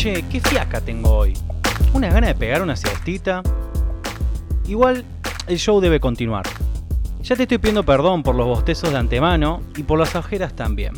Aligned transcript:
Che, 0.00 0.24
qué 0.30 0.40
fiaca 0.40 0.80
tengo 0.80 1.14
hoy. 1.14 1.34
Unas 1.92 2.14
ganas 2.14 2.28
de 2.28 2.34
pegar 2.34 2.62
una 2.62 2.74
siestita. 2.74 3.42
Igual, 4.66 5.04
el 5.46 5.58
show 5.58 5.78
debe 5.78 6.00
continuar. 6.00 6.46
Ya 7.20 7.36
te 7.36 7.42
estoy 7.42 7.58
pidiendo 7.58 7.82
perdón 7.82 8.22
por 8.22 8.34
los 8.34 8.46
bostezos 8.46 8.92
de 8.92 8.96
antemano 8.96 9.60
y 9.76 9.82
por 9.82 9.98
las 9.98 10.14
ojeras 10.14 10.56
también. 10.56 10.94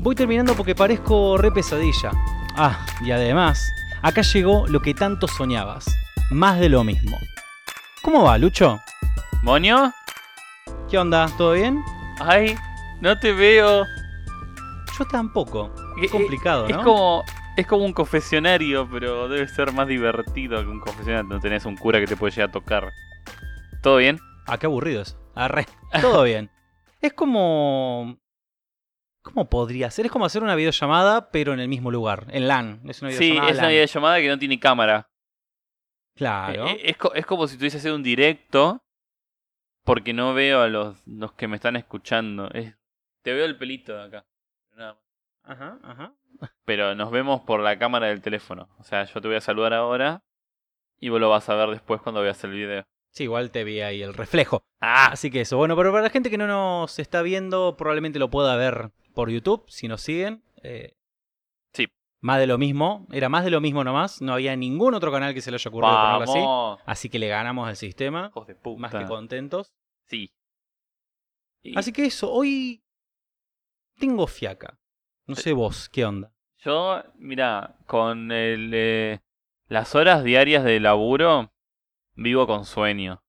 Voy 0.00 0.16
terminando 0.16 0.54
porque 0.56 0.74
parezco 0.74 1.38
re 1.38 1.52
pesadilla. 1.52 2.10
Ah, 2.56 2.84
y 3.04 3.12
además, 3.12 3.64
acá 4.02 4.22
llegó 4.22 4.66
lo 4.66 4.82
que 4.82 4.94
tanto 4.94 5.28
soñabas. 5.28 5.84
Más 6.28 6.58
de 6.58 6.70
lo 6.70 6.82
mismo. 6.82 7.16
¿Cómo 8.02 8.24
va, 8.24 8.36
Lucho? 8.36 8.80
¿Moño? 9.44 9.92
¿Qué 10.90 10.98
onda? 10.98 11.28
¿Todo 11.38 11.52
bien? 11.52 11.80
Ay, 12.18 12.56
no 13.00 13.16
te 13.20 13.32
veo. 13.32 13.86
Yo 14.98 15.04
tampoco. 15.04 15.72
Es 16.02 16.10
complicado, 16.10 16.68
¿no? 16.68 16.76
Es 16.76 16.84
como, 16.84 17.24
es 17.56 17.66
como 17.66 17.84
un 17.84 17.92
confesionario, 17.92 18.88
pero 18.90 19.28
debe 19.28 19.46
ser 19.48 19.72
más 19.72 19.86
divertido 19.88 20.60
que 20.62 20.68
un 20.68 20.80
confesionario. 20.80 21.28
No 21.28 21.40
tenés 21.40 21.64
un 21.64 21.76
cura 21.76 22.00
que 22.00 22.06
te 22.06 22.16
puede 22.16 22.32
llegar 22.32 22.48
a 22.48 22.52
tocar. 22.52 22.90
¿Todo 23.82 23.96
bien? 23.98 24.18
Ah, 24.46 24.58
qué 24.58 24.66
aburrido 24.66 25.02
es. 25.02 25.16
Arre. 25.34 25.66
Todo 26.00 26.22
bien. 26.24 26.50
Es 27.00 27.12
como. 27.12 28.18
¿Cómo 29.22 29.48
podría 29.48 29.90
ser? 29.90 30.06
Es 30.06 30.12
como 30.12 30.24
hacer 30.24 30.42
una 30.42 30.56
videollamada, 30.56 31.30
pero 31.30 31.52
en 31.52 31.60
el 31.60 31.68
mismo 31.68 31.90
lugar, 31.92 32.26
en 32.30 32.48
LAN. 32.48 32.80
Es 32.88 33.02
una 33.02 33.12
Sí, 33.12 33.30
es 33.48 33.58
una 33.58 33.68
videollamada 33.68 34.18
que 34.18 34.28
no 34.28 34.38
tiene 34.38 34.58
cámara. 34.58 35.08
Claro. 36.16 36.66
Eh, 36.66 36.72
eh, 36.72 36.80
Es, 36.90 36.96
co- 36.96 37.14
es 37.14 37.24
como 37.24 37.46
si 37.46 37.56
tuviese 37.56 37.76
hacer 37.78 37.92
un 37.92 38.02
directo, 38.02 38.82
porque 39.84 40.12
no 40.12 40.34
veo 40.34 40.60
a 40.62 40.68
los, 40.68 41.00
los 41.06 41.32
que 41.34 41.46
me 41.46 41.54
están 41.56 41.76
escuchando. 41.76 42.50
Es- 42.52 42.74
te 43.22 43.32
veo 43.32 43.44
el 43.44 43.56
pelito 43.56 43.94
de 43.96 44.02
acá. 44.02 44.26
Nada 44.76 44.94
más. 44.94 45.02
Ajá, 45.44 45.78
ajá. 45.82 46.14
Pero 46.64 46.94
nos 46.94 47.10
vemos 47.10 47.40
por 47.42 47.60
la 47.60 47.78
cámara 47.78 48.08
del 48.08 48.20
teléfono. 48.22 48.68
O 48.78 48.84
sea, 48.84 49.04
yo 49.04 49.20
te 49.20 49.28
voy 49.28 49.36
a 49.36 49.40
saludar 49.40 49.74
ahora 49.74 50.22
y 50.98 51.08
vos 51.08 51.20
lo 51.20 51.28
vas 51.30 51.48
a 51.48 51.54
ver 51.54 51.70
después 51.70 52.00
cuando 52.00 52.20
veas 52.22 52.42
el 52.44 52.52
video. 52.52 52.84
Sí, 53.10 53.24
igual 53.24 53.50
te 53.50 53.64
vi 53.64 53.80
ahí 53.80 54.02
el 54.02 54.14
reflejo. 54.14 54.62
Ah, 54.80 55.08
Así 55.12 55.30
que 55.30 55.42
eso. 55.42 55.56
Bueno, 55.58 55.76
pero 55.76 55.90
para 55.90 56.04
la 56.04 56.10
gente 56.10 56.30
que 56.30 56.38
no 56.38 56.46
nos 56.46 56.98
está 56.98 57.22
viendo, 57.22 57.76
probablemente 57.76 58.18
lo 58.18 58.30
pueda 58.30 58.56
ver 58.56 58.90
por 59.14 59.30
YouTube, 59.30 59.64
si 59.68 59.88
nos 59.88 60.00
siguen. 60.00 60.42
Eh, 60.62 60.94
Sí. 61.74 61.88
Más 62.20 62.38
de 62.38 62.46
lo 62.46 62.56
mismo. 62.58 63.06
Era 63.12 63.28
más 63.28 63.44
de 63.44 63.50
lo 63.50 63.60
mismo 63.60 63.84
nomás. 63.84 64.22
No 64.22 64.32
había 64.34 64.54
ningún 64.56 64.94
otro 64.94 65.10
canal 65.12 65.34
que 65.34 65.40
se 65.40 65.50
le 65.50 65.56
haya 65.56 65.68
ocurrido 65.68 65.92
ponerlo 65.92 66.76
así. 66.78 66.82
Así 66.86 67.08
que 67.10 67.18
le 67.18 67.28
ganamos 67.28 67.68
al 67.68 67.76
sistema. 67.76 68.28
Hijos 68.30 68.46
de 68.46 68.54
puta. 68.54 68.80
Más 68.80 68.94
que 68.94 69.04
contentos. 69.06 69.72
Sí. 70.06 70.32
Y 71.62 71.78
Así 71.78 71.92
que 71.92 72.06
eso, 72.06 72.30
hoy 72.32 72.82
tengo 73.98 74.26
fiaca. 74.26 74.78
No 75.26 75.34
sé 75.36 75.52
vos, 75.52 75.88
¿qué 75.88 76.04
onda? 76.04 76.32
Yo, 76.58 77.02
mira, 77.16 77.76
con 77.86 78.30
el, 78.32 78.70
eh, 78.74 79.20
las 79.68 79.94
horas 79.94 80.24
diarias 80.24 80.64
de 80.64 80.80
laburo, 80.80 81.52
vivo 82.14 82.46
con 82.46 82.64
sueño. 82.64 83.22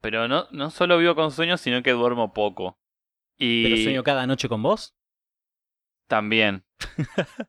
Pero 0.00 0.28
no, 0.28 0.46
no 0.52 0.70
solo 0.70 0.98
vivo 0.98 1.14
con 1.14 1.30
sueño, 1.32 1.56
sino 1.56 1.82
que 1.82 1.92
duermo 1.92 2.32
poco. 2.32 2.78
Y 3.36 3.64
¿Pero 3.64 3.76
sueño 3.76 4.02
cada 4.02 4.26
noche 4.26 4.48
con 4.48 4.62
vos? 4.62 4.94
también. 6.06 6.64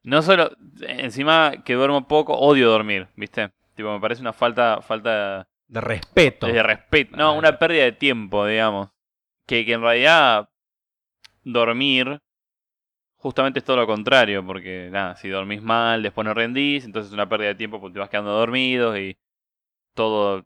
no 0.03 0.21
solo, 0.21 0.51
encima 0.81 1.63
que 1.63 1.75
duermo 1.75 2.09
poco, 2.09 2.33
odio 2.37 2.69
dormir, 2.69 3.07
¿viste? 3.15 3.53
Tipo, 3.73 3.93
me 3.93 4.01
parece 4.01 4.19
una 4.21 4.33
falta, 4.33 4.81
falta 4.81 5.47
De 5.67 5.79
respeto. 5.79 6.45
de 6.47 6.61
respeto. 6.61 7.15
No, 7.15 7.29
Ah, 7.29 7.31
una 7.31 7.57
pérdida 7.57 7.85
de 7.85 7.93
tiempo, 7.93 8.45
digamos. 8.45 8.89
Que, 9.45 9.65
que 9.65 9.71
en 9.73 9.81
realidad 9.81 10.49
dormir 11.43 12.21
justamente 13.19 13.59
es 13.59 13.65
todo 13.65 13.77
lo 13.77 13.85
contrario, 13.85 14.45
porque 14.45 14.89
nada, 14.91 15.15
si 15.15 15.29
dormís 15.29 15.61
mal, 15.61 16.01
después 16.01 16.25
no 16.25 16.33
rendís, 16.33 16.85
entonces 16.85 17.09
es 17.09 17.13
una 17.13 17.29
pérdida 17.29 17.49
de 17.49 17.55
tiempo 17.55 17.79
porque 17.79 17.93
te 17.93 17.99
vas 17.99 18.09
quedando 18.09 18.31
dormido 18.31 18.97
y 18.97 19.17
todo 19.93 20.45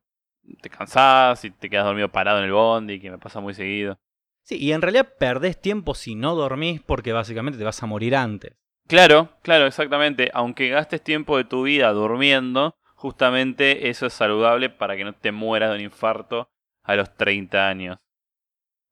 te 0.61 0.69
cansás 0.69 1.45
y 1.45 1.51
te 1.51 1.69
quedas 1.69 1.85
dormido 1.85 2.09
parado 2.09 2.39
en 2.39 2.45
el 2.45 2.51
bondi, 2.51 2.99
que 2.99 3.11
me 3.11 3.17
pasa 3.17 3.39
muy 3.39 3.53
seguido. 3.53 3.97
Sí, 4.43 4.57
y 4.57 4.73
en 4.73 4.81
realidad 4.81 5.13
perdés 5.17 5.61
tiempo 5.61 5.95
si 5.95 6.15
no 6.15 6.35
dormís 6.35 6.81
porque 6.81 7.13
básicamente 7.13 7.57
te 7.57 7.63
vas 7.63 7.81
a 7.81 7.85
morir 7.85 8.15
antes. 8.15 8.57
Claro, 8.87 9.29
claro, 9.41 9.65
exactamente. 9.67 10.29
Aunque 10.33 10.67
gastes 10.69 11.01
tiempo 11.01 11.37
de 11.37 11.45
tu 11.45 11.63
vida 11.63 11.91
durmiendo, 11.93 12.75
justamente 12.95 13.89
eso 13.89 14.05
es 14.05 14.13
saludable 14.13 14.69
para 14.69 14.97
que 14.97 15.05
no 15.05 15.13
te 15.13 15.31
mueras 15.31 15.69
de 15.69 15.75
un 15.77 15.81
infarto 15.83 16.49
a 16.83 16.95
los 16.95 17.15
30 17.15 17.69
años. 17.69 17.99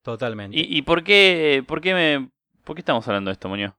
Totalmente. 0.03 0.57
¿Y, 0.57 0.77
y 0.77 0.81
por 0.83 1.03
qué, 1.03 1.63
por 1.67 1.81
qué 1.81 1.93
me, 1.93 2.29
por 2.63 2.75
qué 2.75 2.81
estamos 2.81 3.05
hablando 3.07 3.29
de 3.29 3.33
esto, 3.33 3.49
Muñoz? 3.49 3.73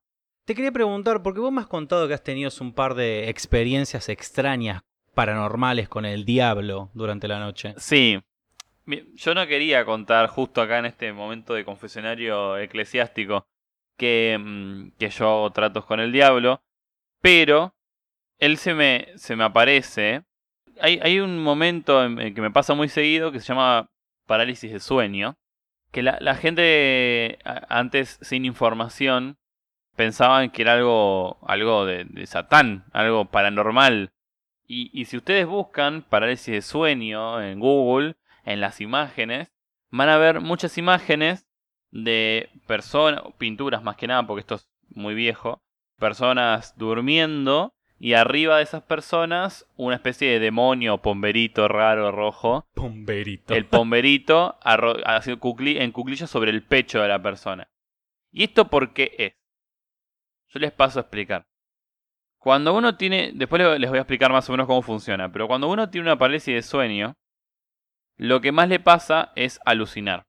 Te 0.45 0.57
quería 0.57 0.73
preguntar, 0.73 1.23
porque 1.23 1.41
vos 1.41 1.53
me 1.53 1.61
has 1.61 1.69
contado 1.69 2.09
que 2.09 2.15
has 2.15 2.25
tenido 2.25 2.51
un 2.61 2.73
par 2.73 2.95
de 2.95 3.29
experiencias 3.29 4.09
extrañas 4.09 4.83
paranormales 5.15 5.89
con 5.89 6.05
el 6.05 6.25
diablo 6.25 6.91
durante 6.95 7.29
la 7.29 7.39
noche. 7.39 7.75
Sí, 7.77 8.21
yo 9.15 9.35
no 9.35 9.47
quería 9.47 9.85
contar 9.85 10.27
justo 10.27 10.61
acá 10.61 10.79
en 10.79 10.87
este 10.87 11.13
momento 11.13 11.55
de 11.55 11.65
confesionario 11.65 12.59
eclesiástico 12.59 13.47
que, 13.97 14.37
mm, 14.41 14.99
que 14.99 15.11
yo 15.11 15.29
hago 15.29 15.51
tratos 15.53 15.85
con 15.85 16.01
el 16.01 16.11
diablo, 16.11 16.61
pero 17.21 17.75
él 18.39 18.57
se 18.57 18.75
me, 18.75 19.09
se 19.17 19.37
me 19.37 19.45
aparece. 19.45 20.25
Hay, 20.81 21.21
un 21.21 21.39
momento 21.39 22.05
en- 22.05 22.35
que 22.35 22.41
me 22.41 22.51
pasa 22.51 22.75
muy 22.75 22.89
seguido 22.89 23.31
que 23.31 23.39
se 23.39 23.47
llama 23.47 23.91
parálisis 24.27 24.73
de 24.73 24.81
sueño, 24.81 25.37
que 25.93 26.03
la, 26.03 26.35
gente 26.35 27.39
antes 27.69 28.19
sin 28.23 28.45
información 28.45 29.39
pensaban 29.97 30.51
que 30.51 30.63
era 30.63 30.75
algo, 30.75 31.39
algo 31.47 31.85
de, 31.87 32.05
de 32.05 32.27
Satán, 32.27 32.85
algo 32.93 33.27
paranormal. 33.27 34.13
Y, 34.67 34.91
y 34.93 35.05
si 35.07 35.17
ustedes 35.17 35.47
buscan 35.47 36.03
parálisis 36.03 36.55
de 36.55 36.63
sueño 36.63 37.43
en 37.43 37.61
Google, 37.61 38.17
en 38.45 38.61
las 38.61 38.81
imágenes, 38.81 39.53
van 39.91 40.09
a 40.09 40.19
ver 40.19 40.41
muchas 40.41 40.79
imágenes 40.79 41.47
de 41.91 42.49
personas, 42.67 43.23
pinturas 43.39 43.83
más 43.83 43.97
que 43.97 44.07
nada, 44.07 44.27
porque 44.27 44.41
esto 44.41 44.55
es 44.57 44.69
muy 44.89 45.15
viejo, 45.15 45.63
personas 45.99 46.77
durmiendo 46.77 47.75
y 47.99 48.15
arriba 48.15 48.57
de 48.57 48.65
esas 48.65 48.83
personas 48.83 49.65
una 49.77 49.95
especie 49.95 50.29
de 50.29 50.41
demonio 50.41 50.99
pomberito 50.99 51.69
raro 51.69 52.11
rojo, 52.11 52.67
Pomberito. 52.75 53.55
el 53.55 53.67
pomberito 53.67 54.59
en 54.65 55.93
cuclillas 55.93 56.29
sobre 56.29 56.51
el 56.51 56.65
pecho 56.65 57.01
de 57.01 57.09
la 57.09 57.23
persona. 57.23 57.69
¿Y 58.33 58.45
esto 58.45 58.69
por 58.69 58.93
qué 58.93 59.15
es? 59.19 59.35
Yo 60.53 60.61
les 60.61 60.73
paso 60.73 60.99
a 60.99 61.03
explicar. 61.03 61.47
Cuando 62.39 62.75
uno 62.75 62.97
tiene, 62.97 63.33
después 63.35 63.63
le- 63.63 63.79
les 63.79 63.89
voy 63.89 63.99
a 63.99 64.03
explicar 64.03 64.33
más 64.33 64.49
o 64.49 64.53
menos 64.53 64.67
cómo 64.67 64.83
funciona, 64.83 65.33
pero 65.33 65.47
cuando 65.47 65.69
uno 65.69 65.89
tiene 65.91 66.09
una 66.09 66.19
parálisis 66.19 66.55
de 66.55 66.63
sueño, 66.63 67.15
lo 68.17 68.41
que 68.41 68.53
más 68.53 68.69
le 68.69 68.81
pasa 68.81 69.33
es 69.37 69.61
alucinar. 69.65 70.27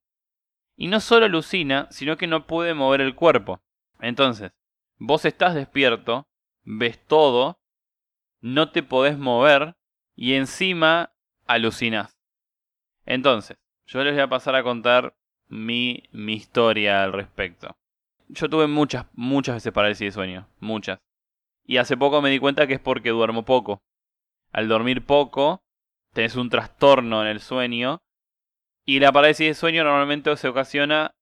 Y 0.75 0.87
no 0.87 0.99
solo 0.99 1.25
alucina, 1.25 1.87
sino 1.91 2.17
que 2.17 2.27
no 2.27 2.47
puede 2.47 2.73
mover 2.73 3.01
el 3.01 3.15
cuerpo. 3.15 3.61
Entonces, 3.99 4.51
vos 4.97 5.25
estás 5.25 5.55
despierto, 5.55 6.27
ves 6.63 7.05
todo, 7.05 7.59
no 8.41 8.71
te 8.71 8.83
podés 8.83 9.17
mover 9.17 9.75
y 10.15 10.33
encima 10.33 11.11
alucinás. 11.45 12.17
Entonces, 13.05 13.57
yo 13.85 14.03
les 14.03 14.13
voy 14.13 14.21
a 14.21 14.29
pasar 14.29 14.55
a 14.55 14.63
contar 14.63 15.15
mi, 15.47 16.03
mi 16.11 16.33
historia 16.33 17.03
al 17.03 17.13
respecto. 17.13 17.75
Yo 18.29 18.49
tuve 18.49 18.67
muchas, 18.67 19.05
muchas 19.13 19.55
veces 19.55 19.73
parálisis 19.73 20.07
de 20.07 20.11
sueño, 20.11 20.47
muchas. 20.59 20.99
Y 21.65 21.77
hace 21.77 21.97
poco 21.97 22.21
me 22.21 22.29
di 22.29 22.39
cuenta 22.39 22.67
que 22.67 22.73
es 22.73 22.79
porque 22.79 23.09
duermo 23.09 23.43
poco. 23.45 23.81
Al 24.51 24.67
dormir 24.67 25.05
poco, 25.05 25.63
tenés 26.13 26.35
un 26.35 26.49
trastorno 26.49 27.21
en 27.21 27.27
el 27.27 27.39
sueño. 27.39 28.01
Y 28.85 28.99
la 28.99 29.11
parálisis 29.11 29.47
de 29.47 29.53
sueño 29.53 29.83
normalmente 29.83 30.35
se 30.35 30.47
ocasiona 30.47 31.15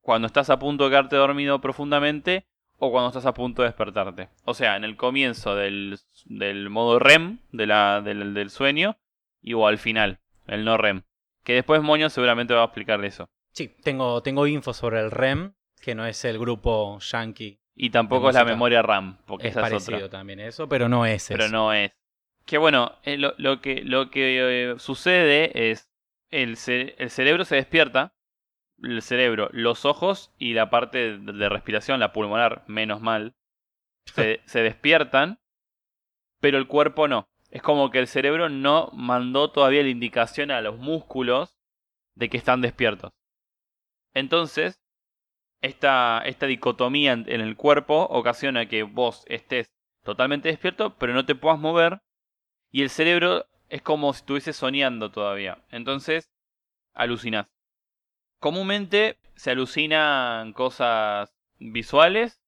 cuando 0.00 0.26
estás 0.26 0.50
a 0.50 0.58
punto 0.58 0.84
de 0.84 0.90
quedarte 0.90 1.16
dormido 1.16 1.60
profundamente 1.60 2.46
o 2.78 2.90
cuando 2.90 3.08
estás 3.08 3.26
a 3.26 3.34
punto 3.34 3.62
de 3.62 3.68
despertarte. 3.68 4.28
O 4.44 4.54
sea, 4.54 4.76
en 4.76 4.84
el 4.84 4.96
comienzo 4.96 5.54
del, 5.54 5.98
del 6.24 6.70
modo 6.70 6.98
REM 6.98 7.38
de 7.52 7.66
la, 7.66 8.00
del, 8.00 8.34
del 8.34 8.50
sueño 8.50 8.96
y 9.40 9.54
o 9.54 9.66
al 9.66 9.78
final, 9.78 10.20
el 10.46 10.64
no 10.64 10.76
REM. 10.76 11.02
Que 11.44 11.54
después 11.54 11.82
Moño 11.82 12.10
seguramente 12.10 12.54
va 12.54 12.62
a 12.62 12.66
explicar 12.66 13.04
eso. 13.04 13.28
Sí, 13.52 13.68
tengo, 13.82 14.22
tengo 14.22 14.46
info 14.46 14.72
sobre 14.72 15.00
el 15.00 15.10
REM, 15.10 15.54
que 15.80 15.94
no 15.94 16.06
es 16.06 16.24
el 16.24 16.38
grupo 16.38 16.98
yankee. 17.00 17.58
Y 17.74 17.90
tampoco 17.90 18.28
es 18.28 18.34
la 18.34 18.44
memoria 18.44 18.82
RAM, 18.82 19.18
porque 19.26 19.48
Es 19.48 19.52
esa 19.52 19.60
es 19.62 19.70
parecido 19.70 20.06
otra. 20.06 20.18
también 20.18 20.40
eso, 20.40 20.68
pero 20.68 20.88
no 20.88 21.06
es 21.06 21.28
Pero 21.28 21.44
eso. 21.44 21.52
no 21.52 21.72
es. 21.72 21.92
Que 22.44 22.58
bueno, 22.58 22.96
eh, 23.04 23.16
lo, 23.16 23.34
lo 23.38 23.60
que, 23.60 23.82
lo 23.82 24.10
que 24.10 24.72
eh, 24.72 24.78
sucede 24.78 25.70
es 25.70 25.90
el, 26.30 26.56
ce- 26.56 26.94
el 26.98 27.10
cerebro 27.10 27.44
se 27.44 27.56
despierta, 27.56 28.14
el 28.82 29.00
cerebro, 29.02 29.48
los 29.52 29.84
ojos 29.84 30.32
y 30.38 30.52
la 30.54 30.68
parte 30.70 31.16
de, 31.18 31.32
de 31.32 31.48
respiración, 31.48 32.00
la 32.00 32.12
pulmonar, 32.12 32.64
menos 32.66 33.00
mal, 33.00 33.34
se, 34.14 34.40
se 34.46 34.60
despiertan, 34.62 35.38
pero 36.40 36.58
el 36.58 36.66
cuerpo 36.66 37.08
no. 37.08 37.28
Es 37.50 37.62
como 37.62 37.90
que 37.90 37.98
el 37.98 38.06
cerebro 38.06 38.48
no 38.48 38.90
mandó 38.92 39.50
todavía 39.50 39.82
la 39.82 39.88
indicación 39.88 40.50
a 40.50 40.60
los 40.60 40.78
músculos 40.78 41.56
de 42.14 42.28
que 42.28 42.36
están 42.36 42.60
despiertos. 42.60 43.12
Entonces, 44.14 44.79
esta, 45.60 46.22
esta 46.24 46.46
dicotomía 46.46 47.12
en, 47.12 47.28
el 47.28 47.56
cuerpo 47.56 48.06
ocasiona 48.10 48.66
que 48.66 48.82
vos 48.82 49.24
estés 49.28 49.72
totalmente 50.02 50.48
despierto, 50.48 50.96
pero 50.96 51.12
no 51.14 51.26
te 51.26 51.34
puedas 51.34 51.58
mover. 51.58 52.00
Y 52.70 52.82
el 52.82 52.90
cerebro 52.90 53.46
es 53.68 53.82
como 53.82 54.12
si 54.12 54.20
estuviese 54.20 54.52
soñando 54.52 55.10
todavía. 55.10 55.64
Entonces, 55.70 56.30
alucinas. 56.94 57.46
Comúnmente 58.38 59.18
se 59.34 59.50
alucinan 59.50 60.52
cosas 60.52 61.34
visuales, 61.58 62.42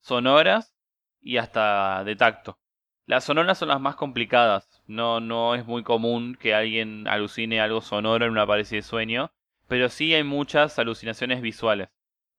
sonoras 0.00 0.74
y 1.20 1.36
hasta 1.36 2.04
de 2.04 2.16
tacto. 2.16 2.58
Las 3.06 3.24
sonoras 3.24 3.58
son 3.58 3.68
las 3.68 3.80
más 3.80 3.96
complicadas. 3.96 4.82
No, 4.86 5.20
no 5.20 5.54
es 5.54 5.66
muy 5.66 5.82
común 5.82 6.36
que 6.40 6.54
alguien 6.54 7.06
alucine 7.06 7.60
algo 7.60 7.80
sonoro 7.80 8.24
en 8.24 8.32
una 8.32 8.46
parálisis 8.46 8.72
de 8.72 8.82
sueño, 8.82 9.32
pero 9.68 9.88
sí 9.88 10.14
hay 10.14 10.24
muchas 10.24 10.78
alucinaciones 10.78 11.42
visuales. 11.42 11.88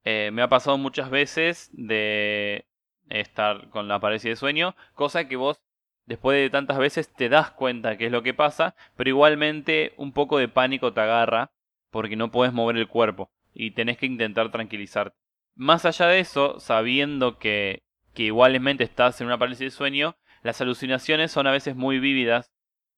Eh, 0.10 0.32
me 0.32 0.42
ha 0.42 0.48
pasado 0.48 0.78
muchas 0.78 1.10
veces 1.10 1.70
de 1.74 2.66
estar 3.10 3.70
con 3.72 3.90
la 3.90 4.00
parálisis 4.00 4.30
de 4.30 4.36
sueño, 4.38 4.74
cosa 4.94 5.28
que 5.28 5.36
vos 5.36 5.62
después 6.06 6.38
de 6.38 6.50
tantas 6.50 6.78
veces 6.78 7.14
te 7.14 7.28
das 7.28 7.52
cuenta 7.52 7.98
que 7.98 8.06
es 8.06 8.12
lo 8.14 8.24
que 8.24 8.34
pasa, 8.34 8.74
pero 8.96 9.10
igualmente 9.10 9.94
un 9.98 10.14
poco 10.14 10.38
de 10.38 10.48
pánico 10.48 10.94
te 10.94 11.02
agarra 11.02 11.52
porque 11.92 12.16
no 12.16 12.32
puedes 12.32 12.54
mover 12.54 12.78
el 12.78 12.88
cuerpo 12.88 13.34
y 13.54 13.72
tenés 13.72 13.98
que 13.98 14.06
intentar 14.06 14.50
tranquilizarte. 14.50 15.18
Más 15.56 15.84
allá 15.84 16.08
de 16.08 16.22
eso, 16.22 16.58
sabiendo 16.62 17.38
que, 17.38 17.84
que 18.14 18.24
igualmente 18.24 18.86
estás 18.86 19.20
en 19.20 19.28
una 19.28 19.38
parálisis 19.38 19.74
de 19.74 19.78
sueño, 19.78 20.16
las 20.42 20.62
alucinaciones 20.62 21.34
son 21.34 21.48
a 21.48 21.52
veces 21.52 21.76
muy 21.76 22.00
vívidas, 22.00 22.54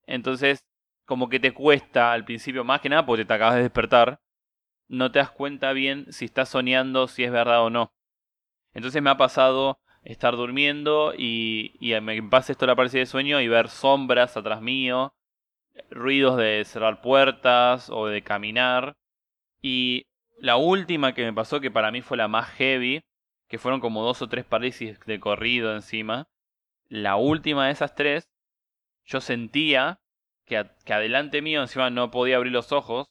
entonces 0.06 0.64
como 1.06 1.28
que 1.28 1.40
te 1.40 1.56
cuesta 1.56 2.14
al 2.14 2.24
principio, 2.24 2.64
más 2.64 2.82
que 2.82 2.90
nada 2.90 3.08
porque 3.08 3.26
te 3.26 3.34
acabas 3.34 3.56
de 3.56 3.64
despertar, 3.64 4.20
no 4.90 5.12
te 5.12 5.20
das 5.20 5.32
cuenta 5.32 5.72
bien 5.74 6.12
si 6.12 6.26
estás 6.26 6.50
soñando, 6.50 7.08
si 7.08 7.24
es 7.24 7.32
verdad 7.32 7.64
o 7.64 7.70
no. 7.70 7.94
Entonces 8.74 9.02
me 9.02 9.10
ha 9.10 9.18
pasado 9.18 9.80
estar 10.04 10.36
durmiendo 10.36 11.14
y, 11.18 11.76
y 11.80 12.00
me 12.02 12.22
pasa 12.24 12.52
esto 12.52 12.66
la 12.66 12.76
parálisis 12.76 13.00
de 13.00 13.06
sueño 13.06 13.40
y 13.42 13.48
ver 13.48 13.70
sombras 13.70 14.36
atrás 14.36 14.62
mío, 14.62 15.14
ruidos 15.90 16.38
de 16.38 16.64
cerrar 16.66 17.02
puertas 17.02 17.90
o 17.90 18.08
de 18.08 18.24
caminar. 18.24 18.98
Y 19.62 20.08
la 20.40 20.58
última 20.58 21.14
que 21.14 21.26
me 21.26 21.34
pasó, 21.34 21.60
que 21.60 21.72
para 21.72 21.92
mí 21.92 22.02
fue 22.02 22.18
la 22.18 22.28
más 22.28 22.50
heavy, 22.52 23.04
que 23.48 23.58
fueron 23.58 23.80
como 23.80 24.04
dos 24.04 24.22
o 24.22 24.30
tres 24.30 24.46
parálisis 24.46 25.00
de 25.06 25.20
corrido 25.20 25.74
encima. 25.74 26.28
La 26.88 27.16
última 27.16 27.68
de 27.68 27.74
esas 27.74 27.96
tres, 27.96 28.30
yo 29.06 29.22
sentía 29.22 30.00
que, 30.46 30.66
que 30.86 30.94
adelante 30.94 31.42
mío 31.42 31.62
encima 31.62 31.90
no 31.90 32.12
podía 32.12 32.38
abrir 32.38 32.54
los 32.54 32.72
ojos. 32.72 33.08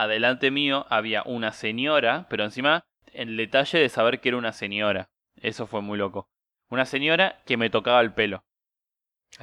Adelante 0.00 0.50
mío 0.50 0.86
había 0.88 1.22
una 1.26 1.52
señora, 1.52 2.26
pero 2.30 2.44
encima 2.44 2.86
el 3.12 3.36
detalle 3.36 3.78
de 3.78 3.90
saber 3.90 4.22
que 4.22 4.30
era 4.30 4.38
una 4.38 4.54
señora. 4.54 5.10
Eso 5.36 5.66
fue 5.66 5.82
muy 5.82 5.98
loco. 5.98 6.30
Una 6.70 6.86
señora 6.86 7.42
que 7.44 7.58
me 7.58 7.68
tocaba 7.68 8.00
el 8.00 8.14
pelo. 8.14 8.42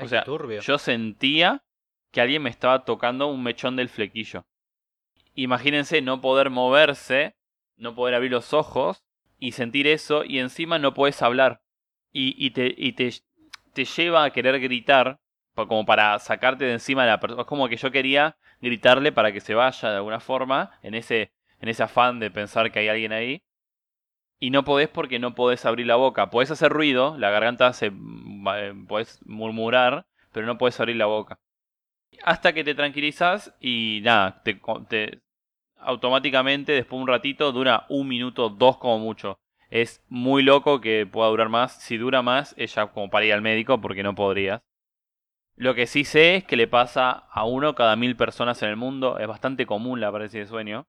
o 0.01 0.07
sea, 0.07 0.25
yo 0.25 0.79
sentía 0.79 1.63
que 2.11 2.21
alguien 2.21 2.41
me 2.41 2.49
estaba 2.49 2.85
tocando 2.85 3.27
un 3.27 3.43
mechón 3.43 3.75
del 3.75 3.87
flequillo. 3.87 4.47
Imagínense 5.35 6.01
no 6.01 6.21
poder 6.21 6.49
moverse, 6.49 7.35
no 7.75 7.93
poder 7.93 8.15
abrir 8.15 8.31
los 8.31 8.51
ojos 8.51 9.03
y 9.37 9.51
sentir 9.51 9.85
eso 9.85 10.23
y 10.23 10.39
encima 10.39 10.79
no 10.79 10.95
puedes 10.95 11.21
hablar. 11.21 11.61
Y, 12.11 12.33
y, 12.43 12.49
te, 12.49 12.73
y 12.75 12.93
te, 12.93 13.13
te, 13.73 13.85
lleva 13.85 14.23
a 14.23 14.31
querer 14.31 14.59
gritar 14.59 15.19
como 15.65 15.85
para 15.85 16.19
sacarte 16.19 16.65
de 16.65 16.73
encima 16.73 17.03
de 17.03 17.09
la 17.09 17.19
persona. 17.19 17.41
Es 17.41 17.47
como 17.47 17.67
que 17.67 17.77
yo 17.77 17.91
quería 17.91 18.37
gritarle 18.61 19.11
para 19.11 19.31
que 19.31 19.41
se 19.41 19.55
vaya 19.55 19.89
de 19.89 19.95
alguna 19.95 20.19
forma 20.19 20.71
en 20.83 20.93
ese, 20.93 21.31
en 21.59 21.69
ese 21.69 21.83
afán 21.83 22.19
de 22.19 22.29
pensar 22.29 22.71
que 22.71 22.79
hay 22.79 22.89
alguien 22.89 23.13
ahí 23.13 23.41
y 24.39 24.49
no 24.51 24.63
podés 24.63 24.89
porque 24.89 25.19
no 25.19 25.35
podés 25.35 25.65
abrir 25.65 25.87
la 25.87 25.95
boca. 25.95 26.29
Podés 26.29 26.51
hacer 26.51 26.71
ruido, 26.71 27.17
la 27.17 27.31
garganta 27.31 27.73
se 27.73 27.87
eh, 27.87 28.73
podés 28.87 29.19
murmurar, 29.25 30.05
pero 30.31 30.45
no 30.45 30.57
podés 30.57 30.79
abrir 30.79 30.95
la 30.97 31.07
boca. 31.07 31.39
Hasta 32.23 32.53
que 32.53 32.63
te 32.63 32.75
tranquilizas 32.75 33.53
y 33.59 34.01
nada, 34.03 34.41
te, 34.43 34.59
te, 34.87 35.21
automáticamente 35.79 36.71
después 36.73 36.97
de 36.99 37.03
un 37.03 37.07
ratito 37.07 37.51
dura 37.51 37.85
un 37.89 38.07
minuto, 38.07 38.49
dos 38.49 38.77
como 38.77 38.99
mucho. 38.99 39.39
Es 39.69 40.03
muy 40.07 40.43
loco 40.43 40.79
que 40.81 41.05
pueda 41.05 41.29
durar 41.29 41.49
más. 41.49 41.81
Si 41.81 41.97
dura 41.97 42.21
más, 42.21 42.53
es 42.57 42.75
ya 42.75 42.87
como 42.87 43.09
para 43.09 43.25
ir 43.25 43.33
al 43.33 43.41
médico 43.41 43.81
porque 43.81 44.03
no 44.03 44.15
podrías. 44.15 44.61
Lo 45.57 45.73
que 45.73 45.87
sí 45.87 46.05
sé 46.05 46.35
es 46.35 46.43
que 46.43 46.55
le 46.55 46.67
pasa 46.67 47.09
a 47.09 47.43
uno 47.43 47.73
cada 47.73 47.95
mil 47.95 48.15
personas 48.15 48.61
en 48.61 48.69
el 48.69 48.75
mundo. 48.75 49.17
Es 49.17 49.27
bastante 49.27 49.65
común 49.65 49.99
la 49.99 50.11
parálisis 50.11 50.41
de 50.41 50.47
sueño. 50.47 50.87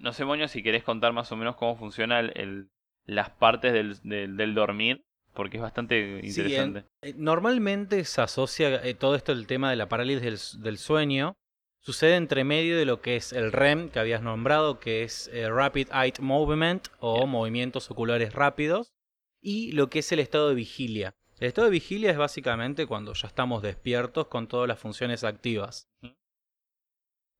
No 0.00 0.12
sé, 0.12 0.26
Moño, 0.26 0.48
si 0.48 0.62
querés 0.62 0.84
contar 0.84 1.14
más 1.14 1.32
o 1.32 1.36
menos 1.36 1.56
cómo 1.56 1.74
funciona 1.76 2.20
el, 2.20 2.68
las 3.06 3.30
partes 3.30 3.72
del, 3.72 4.54
dormir, 4.54 5.04
porque 5.32 5.56
es 5.56 5.62
bastante 5.62 6.20
interesante. 6.22 6.84
Eh, 7.02 7.14
normalmente 7.16 8.04
se 8.04 8.20
asocia 8.20 8.84
eh, 8.84 8.94
todo 8.94 9.14
esto 9.14 9.32
el 9.32 9.46
tema 9.46 9.70
de 9.70 9.76
la 9.76 9.88
parálisis 9.88 10.60
del, 10.60 10.78
sueño. 10.78 11.34
Sucede 11.80 12.16
entre 12.16 12.44
medio 12.44 12.78
de 12.78 12.84
lo 12.84 13.00
que 13.00 13.16
es 13.16 13.32
el 13.32 13.50
REM, 13.50 13.88
que 13.88 13.98
habías 13.98 14.22
nombrado, 14.22 14.78
que 14.78 15.02
es 15.02 15.28
eh, 15.32 15.48
Rapid 15.50 15.88
Eye 15.92 16.14
Movement 16.20 16.88
o 16.98 17.26
movimientos 17.26 17.90
oculares 17.90 18.34
rápidos, 18.34 18.92
y 19.40 19.72
lo 19.72 19.88
que 19.88 20.00
es 20.00 20.12
el 20.12 20.18
estado 20.18 20.50
de 20.50 20.54
vigilia. 20.54 21.14
El 21.40 21.48
estado 21.48 21.66
de 21.66 21.72
vigilia 21.72 22.10
es 22.10 22.16
básicamente 22.16 22.86
cuando 22.86 23.12
ya 23.12 23.26
estamos 23.26 23.62
despiertos 23.62 24.28
con 24.28 24.46
todas 24.46 24.68
las 24.68 24.78
funciones 24.78 25.24
activas. 25.24 25.88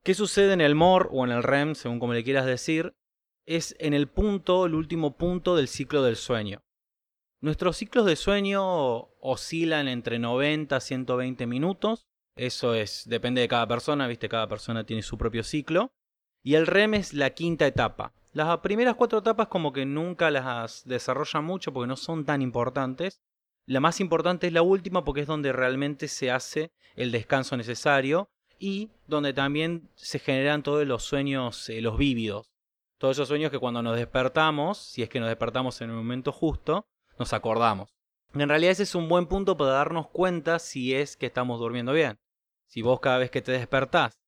¿Qué 0.03 0.15
sucede 0.15 0.53
en 0.53 0.61
el 0.61 0.75
MOR 0.75 1.09
o 1.13 1.25
en 1.25 1.31
el 1.31 1.43
REM, 1.43 1.75
según 1.75 2.01
como 2.01 2.13
le 2.13 2.25
quieras 2.25 2.45
decir? 2.45 2.95
Es 3.47 3.77
en 3.79 3.95
el 3.95 4.09
punto, 4.09 4.67
el 4.67 4.75
último 4.75 5.17
punto 5.17 5.55
del 5.57 5.69
ciclo 5.69 6.03
del 6.03 6.17
sueño. 6.17 6.63
Nuestros 7.41 7.77
ciclos 7.77 8.05
de 8.07 8.17
sueño 8.17 8.63
oscilan 9.21 9.87
entre 9.87 10.19
90 10.19 10.77
a 10.77 10.81
120 10.81 11.47
minutos. 11.47 12.07
Eso 12.37 12.75
es, 12.75 13.05
depende 13.07 13.43
de 13.43 13.49
cada 13.49 13.69
persona, 13.69 14.07
viste, 14.09 14.29
cada 14.29 14.49
persona 14.49 14.85
tiene 14.85 15.03
su 15.03 15.17
propio 15.17 15.45
ciclo. 15.45 15.93
Y 16.43 16.57
el 16.57 16.67
REM 16.67 16.95
es 16.95 17.15
la 17.15 17.31
quinta 17.31 17.67
etapa. 17.67 18.13
Las 18.33 18.59
primeras 18.59 18.97
cuatro 18.97 19.21
etapas 19.21 19.49
como 19.49 19.73
que 19.73 19.87
nunca 19.87 20.31
las 20.31 20.85
desarrollan 20.85 21.45
mucho 21.45 21.73
porque 21.73 21.87
no 21.87 21.97
son 21.97 22.25
tan 22.25 22.43
importantes. 22.43 23.23
La 23.67 23.81
más 23.81 24.01
importante 24.01 24.47
es 24.47 24.53
la 24.53 24.63
última 24.63 25.05
porque 25.05 25.23
es 25.23 25.27
donde 25.27 25.53
realmente 25.53 26.09
se 26.09 26.31
hace 26.31 26.73
el 26.97 27.13
descanso 27.13 27.57
necesario 27.57 28.29
y 28.59 28.91
donde 29.07 29.33
también 29.33 29.91
se 29.95 30.19
generan 30.19 30.63
todos 30.63 30.87
los 30.87 31.03
sueños, 31.03 31.69
eh, 31.71 31.81
los 31.81 31.97
vívidos. 31.97 32.51
Todos 32.99 33.17
esos 33.17 33.29
sueños 33.29 33.51
que 33.51 33.59
cuando 33.59 33.83
nos 33.83 33.97
despertamos, 33.97 34.79
si 34.79 35.03
es 35.03 35.09
que 35.09 35.21
nos 35.21 35.29
despertamos 35.29 35.81
en 35.81 35.91
el 35.91 35.97
momento 35.97 36.33
justo, 36.33 36.87
nos 37.19 37.33
acordamos. 37.33 37.91
En 38.35 38.49
realidad 38.49 38.73
ese 38.73 38.85
es 38.85 38.95
un 38.95 39.09
buen 39.09 39.27
punto 39.27 39.57
para 39.57 39.71
darnos 39.71 40.09
cuenta 40.09 40.59
si 40.59 40.95
es 40.95 41.17
que 41.17 41.27
estamos 41.27 41.59
durmiendo 41.61 41.93
bien. 41.93 42.19
Si 42.67 42.83
vos 42.83 43.01
cada 43.01 43.19
vez 43.19 43.31
que 43.31 43.43
te 43.43 43.53
despertás 43.53 44.25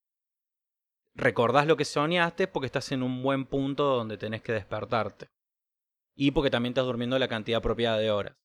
recordás 1.16 1.66
lo 1.66 1.76
que 1.76 1.84
soñaste 1.84 2.46
porque 2.46 2.66
estás 2.66 2.92
en 2.92 3.02
un 3.02 3.22
buen 3.22 3.46
punto 3.46 3.84
donde 3.96 4.18
tenés 4.18 4.42
que 4.42 4.52
despertarte. 4.52 5.30
Y 6.14 6.30
porque 6.30 6.50
también 6.50 6.70
estás 6.70 6.86
durmiendo 6.86 7.18
la 7.18 7.28
cantidad 7.28 7.58
apropiada 7.58 7.98
de 7.98 8.10
horas. 8.10 8.36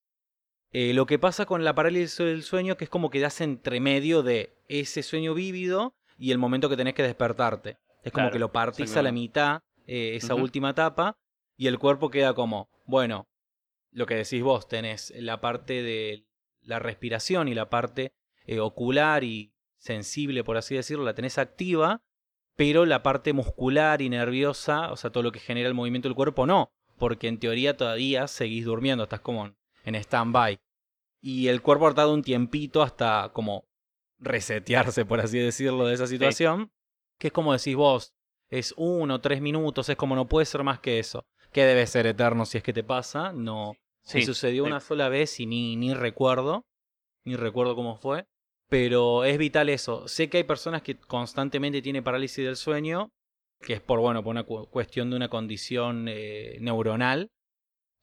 Eh, 0.74 0.94
lo 0.94 1.06
que 1.06 1.20
pasa 1.20 1.46
con 1.46 1.64
la 1.66 1.76
parálisis 1.76 2.18
del 2.18 2.44
sueño 2.44 2.78
que 2.78 2.86
es 2.86 2.90
como 2.90 3.10
que 3.10 3.20
das 3.20 3.42
entre 3.42 3.80
medio 3.80 4.24
de 4.24 4.56
ese 4.70 5.04
sueño 5.04 5.34
vívido 5.34 5.94
y 6.18 6.32
el 6.32 6.38
momento 6.38 6.70
que 6.70 6.78
tenés 6.78 6.94
que 6.94 7.04
despertarte. 7.04 7.78
Es 8.04 8.12
como 8.12 8.32
que 8.32 8.40
lo 8.40 8.52
partís 8.52 8.96
a 8.96 9.02
la 9.02 9.12
mitad, 9.12 9.62
eh, 9.86 10.16
esa 10.16 10.34
última 10.34 10.72
etapa, 10.72 11.18
y 11.58 11.68
el 11.68 11.78
cuerpo 11.78 12.10
queda 12.10 12.34
como, 12.34 12.70
bueno, 12.86 13.28
lo 13.92 14.06
que 14.06 14.16
decís 14.16 14.42
vos, 14.42 14.68
tenés 14.68 15.14
la 15.16 15.42
parte 15.42 15.84
de 15.84 16.26
la 16.62 16.80
respiración 16.80 17.48
y 17.48 17.54
la 17.54 17.70
parte 17.70 18.14
eh, 18.46 18.60
ocular 18.60 19.24
y 19.24 19.54
sensible, 19.78 20.44
por 20.44 20.58
así 20.58 20.76
decirlo, 20.76 21.04
la 21.04 21.14
tenés 21.14 21.38
activa, 21.38 22.02
pero 22.56 22.86
la 22.86 23.04
parte 23.04 23.34
muscular 23.34 24.02
y 24.02 24.10
nerviosa, 24.10 24.92
o 24.92 24.96
sea, 24.96 25.12
todo 25.12 25.24
lo 25.24 25.32
que 25.32 25.40
genera 25.40 25.68
el 25.68 25.74
movimiento 25.74 26.08
del 26.08 26.16
cuerpo, 26.16 26.46
no, 26.46 26.72
porque 26.98 27.28
en 27.28 27.40
teoría 27.40 27.76
todavía 27.76 28.28
seguís 28.28 28.66
durmiendo, 28.66 29.04
estás 29.04 29.22
como 29.22 29.54
en 29.84 29.96
stand-by. 29.96 30.60
Y 31.22 31.48
el 31.48 31.62
cuerpo 31.62 31.88
ha 31.88 31.94
dado 31.94 32.14
un 32.14 32.24
tiempito 32.24 32.82
hasta 32.82 33.32
como 33.34 33.66
resetearse, 34.20 35.06
por 35.06 35.20
así 35.20 35.40
decirlo, 35.40 35.86
de 35.86 35.94
esa 35.94 36.08
situación. 36.08 36.72
Que 37.20 37.28
es 37.28 37.34
como 37.34 37.54
decís 37.54 37.76
vos, 37.76 38.14
es 38.50 38.74
uno, 38.78 39.22
tres 39.22 39.42
minutos, 39.42 39.90
es 39.90 39.96
como 39.96 40.16
no 40.16 40.28
puede 40.28 40.46
ser 40.46 40.64
más 40.64 40.80
que 40.80 41.00
eso. 41.00 41.26
Que 41.52 41.64
debe 41.64 41.86
ser 41.88 42.08
eterno 42.08 42.46
si 42.46 42.58
es 42.58 42.64
que 42.64 42.74
te 42.74 42.84
pasa. 42.84 43.32
No. 43.34 43.76
Sí, 44.04 44.24
sucedió 44.24 44.64
una 44.64 44.80
sola 44.80 45.10
vez 45.10 45.40
y 45.40 45.46
ni, 45.46 45.76
ni 45.76 45.94
recuerdo. 45.94 46.66
Ni 47.24 47.36
recuerdo 47.36 47.76
cómo 47.76 47.98
fue. 47.98 48.26
Pero 48.68 49.26
es 49.26 49.38
vital 49.38 49.70
eso. 49.70 50.08
Sé 50.08 50.30
que 50.30 50.38
hay 50.38 50.44
personas 50.44 50.82
que 50.82 50.98
constantemente 50.98 51.82
tienen 51.82 52.04
parálisis 52.04 52.46
del 52.46 52.56
sueño. 52.56 53.12
Que 53.60 53.74
es 53.74 53.82
por, 53.82 54.00
bueno, 54.00 54.24
por 54.24 54.32
una 54.32 54.44
cuestión 54.44 55.10
de 55.12 55.18
una 55.18 55.30
condición 55.30 56.08
eh, 56.08 56.58
neuronal. 56.62 57.30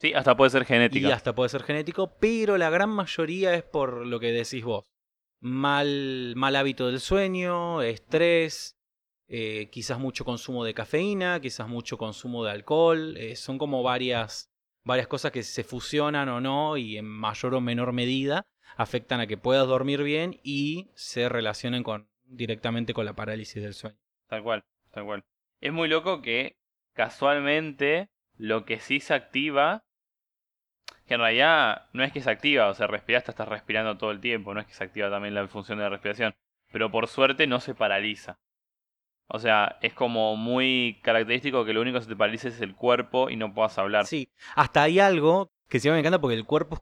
Sí, 0.00 0.12
hasta 0.14 0.36
puede 0.36 0.50
ser 0.50 0.64
genética. 0.64 1.08
Y 1.08 1.10
hasta 1.10 1.34
puede 1.34 1.48
ser 1.48 1.62
genético, 1.62 2.16
pero 2.20 2.56
la 2.56 2.70
gran 2.70 2.90
mayoría 2.90 3.54
es 3.54 3.62
por 3.62 4.06
lo 4.06 4.20
que 4.20 4.32
decís 4.32 4.64
vos. 4.64 4.92
Mal, 5.40 6.34
mal 6.36 6.56
hábito 6.56 6.86
del 6.86 7.00
sueño, 7.00 7.82
estrés, 7.82 8.78
eh, 9.28 9.68
quizás 9.70 9.98
mucho 9.98 10.24
consumo 10.24 10.64
de 10.64 10.74
cafeína, 10.74 11.40
quizás 11.40 11.68
mucho 11.68 11.98
consumo 11.98 12.44
de 12.44 12.52
alcohol. 12.52 13.16
Eh, 13.16 13.36
son 13.36 13.58
como 13.58 13.82
varias 13.82 14.50
varias 14.88 15.06
cosas 15.06 15.32
que 15.32 15.42
se 15.42 15.64
fusionan 15.64 16.30
o 16.30 16.40
no 16.40 16.78
y 16.78 16.96
en 16.96 17.04
mayor 17.04 17.54
o 17.54 17.60
menor 17.60 17.92
medida 17.92 18.46
afectan 18.76 19.20
a 19.20 19.26
que 19.26 19.36
puedas 19.36 19.66
dormir 19.66 20.02
bien 20.02 20.40
y 20.42 20.90
se 20.94 21.28
relacionen 21.28 21.82
con, 21.82 22.08
directamente 22.24 22.94
con 22.94 23.04
la 23.04 23.12
parálisis 23.12 23.62
del 23.62 23.74
sueño. 23.74 23.98
Tal 24.28 24.42
cual, 24.42 24.64
tal 24.90 25.04
cual. 25.04 25.24
Es 25.60 25.72
muy 25.74 25.88
loco 25.88 26.22
que 26.22 26.56
casualmente 26.94 28.08
lo 28.36 28.64
que 28.64 28.80
sí 28.80 29.00
se 29.00 29.12
activa, 29.12 29.84
que 31.08 31.14
en 31.14 31.20
realidad 31.20 31.88
no 31.92 32.04
es 32.04 32.12
que 32.12 32.20
se 32.20 32.30
activa, 32.30 32.68
o 32.68 32.74
sea, 32.74 32.86
respiraste, 32.86 33.30
estás 33.30 33.48
respirando 33.48 33.96
todo 33.96 34.10
el 34.10 34.20
tiempo, 34.20 34.54
no 34.54 34.60
es 34.60 34.66
que 34.66 34.74
se 34.74 34.84
activa 34.84 35.10
también 35.10 35.34
la 35.34 35.48
función 35.48 35.78
de 35.78 35.84
la 35.84 35.90
respiración, 35.90 36.34
pero 36.70 36.90
por 36.90 37.08
suerte 37.08 37.46
no 37.46 37.60
se 37.60 37.74
paraliza. 37.74 38.38
O 39.26 39.38
sea, 39.38 39.78
es 39.82 39.92
como 39.94 40.36
muy 40.36 41.00
característico 41.02 41.64
que 41.64 41.72
lo 41.72 41.80
único 41.80 41.98
que 41.98 42.04
se 42.04 42.10
te 42.10 42.16
paralice 42.16 42.48
es 42.48 42.60
el 42.60 42.74
cuerpo 42.74 43.28
y 43.30 43.36
no 43.36 43.52
puedas 43.52 43.76
hablar. 43.78 44.06
Sí, 44.06 44.30
hasta 44.54 44.82
hay 44.82 45.00
algo 45.00 45.50
que 45.68 45.80
sí 45.80 45.90
me 45.90 45.98
encanta 45.98 46.20
porque 46.20 46.36
el 46.36 46.46
cuerpo 46.46 46.78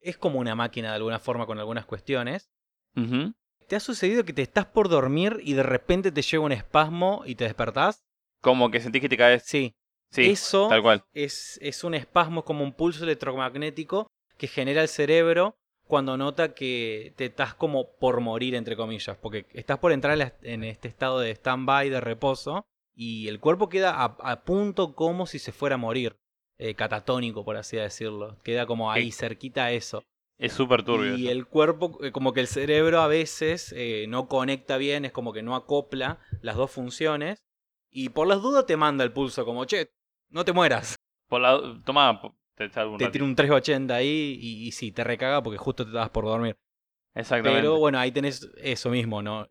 es 0.00 0.16
como 0.16 0.38
una 0.38 0.54
máquina 0.54 0.90
de 0.90 0.96
alguna 0.96 1.18
forma 1.18 1.46
con 1.46 1.58
algunas 1.58 1.86
cuestiones. 1.86 2.50
¿Te 3.68 3.76
ha 3.76 3.80
sucedido 3.80 4.24
que 4.24 4.32
te 4.32 4.42
estás 4.42 4.66
por 4.66 4.88
dormir 4.88 5.38
y 5.42 5.54
de 5.54 5.62
repente 5.62 6.12
te 6.12 6.22
llega 6.22 6.42
un 6.42 6.52
espasmo 6.52 7.22
y 7.24 7.34
te 7.34 7.44
despertás? 7.44 8.04
Como 8.40 8.70
que 8.70 8.80
sentís 8.80 9.02
que 9.02 9.08
te 9.08 9.16
caes. 9.16 9.42
Sí, 9.44 9.74
Sí, 10.10 10.30
eso 10.30 10.68
tal 10.68 10.82
cual. 10.82 11.04
es, 11.12 11.58
es 11.62 11.84
un 11.84 11.94
espasmo, 11.94 12.44
como 12.44 12.64
un 12.64 12.72
pulso 12.72 13.04
electromagnético 13.04 14.08
que 14.36 14.48
genera 14.48 14.82
el 14.82 14.88
cerebro 14.88 15.54
cuando 15.86 16.16
nota 16.16 16.54
que 16.54 17.12
te 17.16 17.26
estás 17.26 17.54
como 17.54 17.96
por 17.96 18.20
morir, 18.20 18.54
entre 18.54 18.76
comillas, 18.76 19.16
porque 19.16 19.46
estás 19.52 19.78
por 19.78 19.92
entrar 19.92 20.36
en 20.42 20.64
este 20.64 20.88
estado 20.88 21.18
de 21.18 21.32
stand-by, 21.32 21.90
de 21.90 22.00
reposo, 22.00 22.64
y 22.94 23.28
el 23.28 23.40
cuerpo 23.40 23.68
queda 23.68 23.90
a, 23.92 24.04
a 24.04 24.44
punto 24.44 24.94
como 24.94 25.26
si 25.26 25.38
se 25.38 25.52
fuera 25.52 25.74
a 25.74 25.78
morir, 25.78 26.16
eh, 26.62 26.74
catatónico, 26.74 27.42
por 27.42 27.56
así 27.56 27.78
decirlo. 27.78 28.36
Queda 28.42 28.66
como 28.66 28.92
ahí, 28.92 29.12
cerquita 29.12 29.64
a 29.64 29.72
eso. 29.72 30.02
Es 30.36 30.52
súper 30.52 30.82
turbio. 30.82 31.16
Y 31.16 31.24
eso. 31.24 31.32
el 31.32 31.46
cuerpo, 31.46 31.98
eh, 32.04 32.12
como 32.12 32.34
que 32.34 32.40
el 32.40 32.48
cerebro 32.48 33.00
a 33.00 33.06
veces 33.06 33.72
eh, 33.74 34.04
no 34.08 34.28
conecta 34.28 34.76
bien, 34.76 35.06
es 35.06 35.12
como 35.12 35.32
que 35.32 35.42
no 35.42 35.56
acopla 35.56 36.18
las 36.42 36.56
dos 36.56 36.70
funciones. 36.70 37.38
Y 37.90 38.10
por 38.10 38.26
las 38.28 38.42
dudas 38.42 38.66
te 38.66 38.76
manda 38.76 39.04
el 39.04 39.12
pulso 39.12 39.46
como, 39.46 39.64
che, 39.64 39.90
no 40.30 40.44
te 40.44 40.52
mueras. 40.52 40.96
Por 41.28 41.40
la... 41.40 41.60
Toma, 41.84 42.20
te 42.54 42.64
un 42.84 42.98
Te 42.98 43.08
tira 43.08 43.24
un 43.24 43.34
380 43.34 43.94
ahí 43.94 44.38
y, 44.40 44.66
y 44.66 44.72
sí, 44.72 44.92
te 44.92 45.04
recaga 45.04 45.42
porque 45.42 45.58
justo 45.58 45.84
te 45.84 45.90
estabas 45.90 46.10
por 46.10 46.24
dormir. 46.24 46.56
Exactamente. 47.14 47.60
Pero 47.60 47.78
bueno, 47.78 47.98
ahí 47.98 48.12
tenés 48.12 48.50
eso 48.56 48.90
mismo, 48.90 49.22
¿no? 49.22 49.48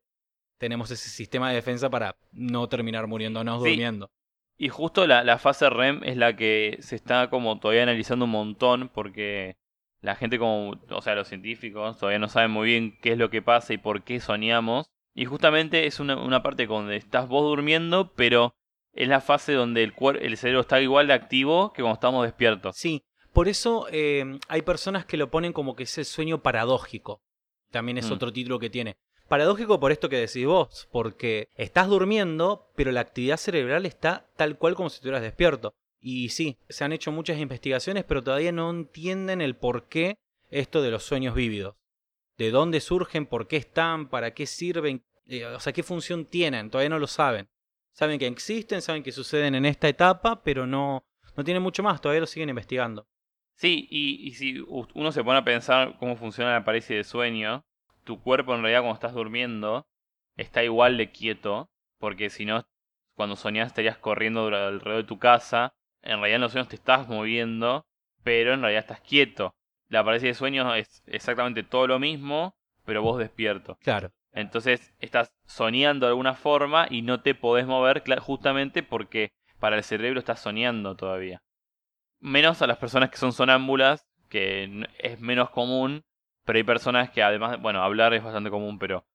Tenemos 0.60 0.92
ese 0.92 1.10
sistema 1.10 1.50
de 1.50 1.56
defensa 1.56 1.90
para 1.90 2.16
no 2.32 2.68
terminar 2.68 3.08
muriéndonos 3.08 3.64
Sí. 3.64 3.70
durmiendo. 3.70 4.12
Y 4.58 4.70
justo 4.70 5.08
la, 5.08 5.24
la 5.24 5.38
fase 5.38 5.70
REM 5.70 6.04
es 6.04 6.18
la 6.18 6.36
que 6.36 6.78
se 6.82 6.96
está 6.96 7.30
como 7.30 7.60
todavía 7.60 7.84
analizando 7.84 8.26
un 8.26 8.32
montón 8.32 8.90
porque 8.94 9.56
la 10.02 10.16
gente 10.16 10.38
como, 10.38 10.76
o 10.90 11.02
sea, 11.02 11.16
los 11.16 11.30
científicos 11.30 11.98
todavía 11.98 12.20
no 12.20 12.28
saben 12.28 12.52
muy 12.52 12.68
bien 12.68 12.98
qué 13.02 13.14
es 13.14 13.18
lo 13.18 13.30
que 13.30 13.42
pasa 13.42 13.74
y 13.74 13.78
por 13.78 14.04
qué 14.04 14.20
soñamos. 14.20 14.88
Y 15.16 15.26
justamente 15.26 15.88
es 15.88 16.00
una, 16.00 16.22
una 16.22 16.44
parte 16.44 16.68
donde 16.68 16.98
estás 16.98 17.28
vos 17.30 17.44
durmiendo, 17.44 18.14
pero 18.16 18.54
es 18.94 19.08
la 19.08 19.22
fase 19.22 19.54
donde 19.54 19.84
el, 19.84 20.38
cerebro 20.38 20.62
está 20.62 20.82
igual 20.82 21.08
de 21.08 21.14
activo 21.14 21.74
que 21.74 21.82
cuando 21.82 21.96
estamos 21.96 22.26
despiertos. 22.26 22.76
Sí, 22.76 23.04
por 23.34 23.48
eso 23.48 23.88
eh, 23.92 24.40
hay 24.48 24.62
personas 24.62 25.06
que 25.06 25.18
lo 25.18 25.30
ponen 25.30 25.54
como 25.54 25.76
que 25.76 25.84
es 25.84 25.98
el 25.98 26.06
sueño 26.06 26.42
paradójico. 26.42 27.22
También 27.72 27.98
es 27.98 28.10
Mm. 28.10 28.14
otro 28.14 28.34
título 28.34 28.60
que 28.60 28.70
tiene. 28.70 28.98
Paradójico 29.28 29.80
por 29.80 29.92
esto 29.92 30.10
que 30.10 30.18
decís 30.18 30.46
vos, 30.48 30.90
porque 30.92 31.50
estás 31.56 31.88
durmiendo, 31.88 32.72
pero 32.76 32.92
la 32.92 33.02
actividad 33.02 33.38
cerebral 33.38 33.86
está 33.86 34.28
tal 34.36 34.58
cual 34.58 34.74
como 34.74 34.90
si 34.90 34.96
estuvieras 34.96 35.22
despierto. 35.22 35.76
Y 36.02 36.30
sí, 36.30 36.58
se 36.68 36.84
han 36.84 36.94
hecho 36.94 37.12
muchas 37.12 37.38
investigaciones, 37.38 38.06
pero 38.06 38.24
todavía 38.24 38.52
no 38.52 38.72
entienden 38.72 39.42
el 39.42 39.56
por 39.56 39.88
qué 39.88 40.18
esto 40.50 40.82
de 40.82 40.90
los 40.90 41.04
sueños 41.04 41.36
vívidos. 41.36 41.76
De 42.38 42.50
dónde 42.50 42.80
surgen, 42.80 43.28
por 43.28 43.48
qué 43.48 43.58
están, 43.58 44.10
para 44.10 44.34
qué 44.34 44.48
sirven, 44.48 45.04
eh, 45.28 45.46
o 45.46 45.60
sea, 45.60 45.74
qué 45.74 45.84
función 45.84 46.26
tienen, 46.26 46.72
todavía 46.72 46.90
no 46.90 47.00
lo 47.00 47.08
saben. 47.08 47.50
Saben 48.00 48.18
que 48.18 48.28
existen, 48.28 48.82
saben 48.82 49.04
que 49.04 49.12
suceden 49.12 49.56
en 49.56 49.66
esta 49.66 49.90
etapa, 49.90 50.42
pero 50.42 50.66
no, 50.66 51.04
no 51.36 51.44
tienen 51.44 51.62
mucho 51.62 51.84
más, 51.84 52.00
todavía 52.00 52.22
lo 52.22 52.28
siguen 52.28 52.48
investigando. 52.48 53.10
Sí, 53.56 53.90
y, 53.92 54.26
y 54.26 54.36
si 54.36 54.64
uno 54.94 55.12
se 55.12 55.22
pone 55.22 55.40
a 55.40 55.44
pensar 55.44 55.98
cómo 56.00 56.16
funciona 56.16 56.54
la 56.54 56.64
parálisis 56.64 56.96
de 56.96 57.04
sueño, 57.04 57.66
tu 58.06 58.22
cuerpo 58.22 58.56
en 58.56 58.62
realidad 58.62 58.84
cuando 58.84 58.94
estás 58.94 59.14
durmiendo 59.14 59.86
está 60.38 60.64
igual 60.64 60.96
de 60.96 61.12
quieto, 61.12 61.72
porque 61.98 62.30
si 62.30 62.46
no, 62.46 62.66
cuando 63.16 63.36
soñás 63.36 63.68
estarías 63.68 63.98
corriendo 63.98 64.48
alrededor 64.48 65.02
de 65.02 65.04
tu 65.04 65.20
casa, 65.20 65.74
en 66.02 66.22
realidad 66.22 66.36
en 66.36 66.42
los 66.44 66.54
sueños 66.54 66.70
te 66.70 66.78
estás 66.78 67.10
moviendo, 67.10 67.86
pero 68.24 68.54
en 68.54 68.62
realidad 68.62 68.84
estás 68.84 69.02
quieto. 69.02 69.54
La 69.90 70.06
parálisis 70.06 70.30
de 70.30 70.34
sueño 70.36 70.74
es 70.74 71.04
exactamente 71.06 71.64
todo 71.64 71.86
lo 71.86 72.00
mismo, 72.00 72.56
pero 72.86 73.02
vos 73.02 73.20
despierto. 73.20 73.78
Claro. 73.82 74.14
Entonces 74.34 74.94
estás 75.00 75.32
soñando 75.46 76.06
de 76.06 76.12
alguna 76.12 76.36
forma 76.36 76.88
y 76.90 77.02
no 77.02 77.22
te 77.22 77.36
podés 77.36 77.66
mover 77.66 78.04
justamente 78.20 78.84
porque 78.84 79.32
para 79.60 79.78
el 79.78 79.84
cerebro 79.84 80.20
estás 80.20 80.40
soñando 80.40 80.96
todavía. 80.96 81.42
Menos 82.20 82.62
a 82.62 82.68
las 82.68 82.78
personas 82.78 83.10
que 83.10 83.18
son 83.18 83.34
sonámbulas, 83.34 84.06
que 84.30 84.88
es 85.00 85.20
menos 85.20 85.50
común, 85.50 86.04
pero 86.46 86.58
hay 86.58 86.64
personas 86.64 87.10
que 87.10 87.24
además, 87.24 87.62
bueno, 87.62 87.82
hablar 87.82 88.14
es 88.14 88.24
bastante 88.24 88.50
común, 88.50 88.80
pero 88.80 89.06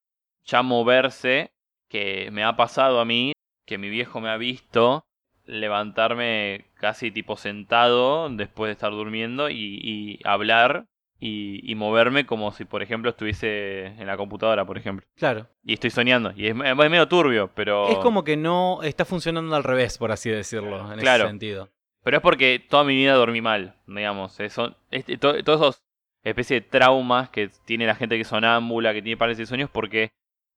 ya 0.44 0.62
moverse, 0.62 1.52
que 1.88 2.30
me 2.30 2.44
ha 2.44 2.56
pasado 2.56 3.00
a 3.00 3.04
mí, 3.04 3.32
que 3.66 3.78
mi 3.78 3.88
viejo 3.88 4.20
me 4.20 4.30
ha 4.30 4.36
visto 4.36 5.04
levantarme 5.44 6.66
casi 6.74 7.10
tipo 7.10 7.36
sentado 7.36 8.28
después 8.30 8.68
de 8.68 8.72
estar 8.72 8.90
durmiendo 8.92 9.50
y, 9.50 9.78
y 9.82 10.20
hablar 10.24 10.86
y, 11.26 11.60
y 11.70 11.74
moverme 11.74 12.26
como 12.26 12.52
si, 12.52 12.64
por 12.66 12.82
ejemplo, 12.82 13.10
estuviese 13.10 13.86
en 13.86 14.06
la 14.06 14.16
computadora, 14.16 14.64
por 14.66 14.76
ejemplo. 14.76 15.06
Claro. 15.16 15.46
Y 15.64 15.72
estoy 15.74 15.90
soñando. 15.90 16.32
Y 16.36 16.48
es, 16.48 16.54
es 16.54 16.76
medio 16.76 17.08
turbio, 17.08 17.50
pero... 17.54 17.88
Es 17.88 17.96
como 17.98 18.24
que 18.24 18.36
no 18.36 18.82
está 18.82 19.04
funcionando 19.06 19.56
al 19.56 19.64
revés, 19.64 19.96
por 19.96 20.12
así 20.12 20.28
decirlo, 20.28 20.92
en 20.92 20.98
Claro. 21.00 21.24
ese 21.24 21.30
sentido. 21.30 21.70
Pero 22.02 22.18
es 22.18 22.22
porque 22.22 22.58
toda 22.68 22.84
mi 22.84 22.94
vida 22.94 23.14
dormí 23.14 23.40
mal, 23.40 23.76
digamos. 23.86 24.38
eh, 24.40 24.50
son- 24.50 24.76
este- 24.90 25.16
to- 25.16 25.42
todos 25.42 25.60
esos 25.60 25.82
especies 26.22 26.62
de 26.62 26.68
traumas 26.68 27.30
que 27.30 27.50
tiene 27.64 27.86
la 27.86 27.94
gente 27.94 28.16
que 28.16 28.22
es 28.22 28.28
sonámbula, 28.28 28.92
que 28.92 29.00
tiene 29.00 29.16
parálisis 29.16 29.44
de 29.44 29.46
sueños, 29.48 29.70
porque 29.72 30.10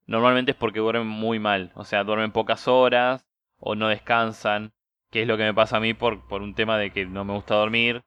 normalmente 0.05 0.51
es 0.51 0.57
porque 0.57 0.79
duermen 0.79 1.07
muy 1.07 1.39
mal. 1.39 1.71
O 1.75 1.85
sea, 1.85 2.03
duermen 2.03 2.31
pocas 2.33 2.67
horas 2.67 3.25
o 3.59 3.75
no 3.75 3.87
descansan. 3.87 4.73
Que 5.09 5.21
es 5.21 5.27
lo 5.29 5.37
que 5.37 5.43
me 5.43 5.53
pasa 5.53 5.77
a 5.77 5.79
mí 5.79 5.93
por, 5.93 6.27
por 6.27 6.41
un 6.41 6.53
tema 6.53 6.77
de 6.77 6.91
que 6.91 7.05
no 7.05 7.23
me 7.23 7.31
gusta 7.31 7.55
dormir 7.55 8.01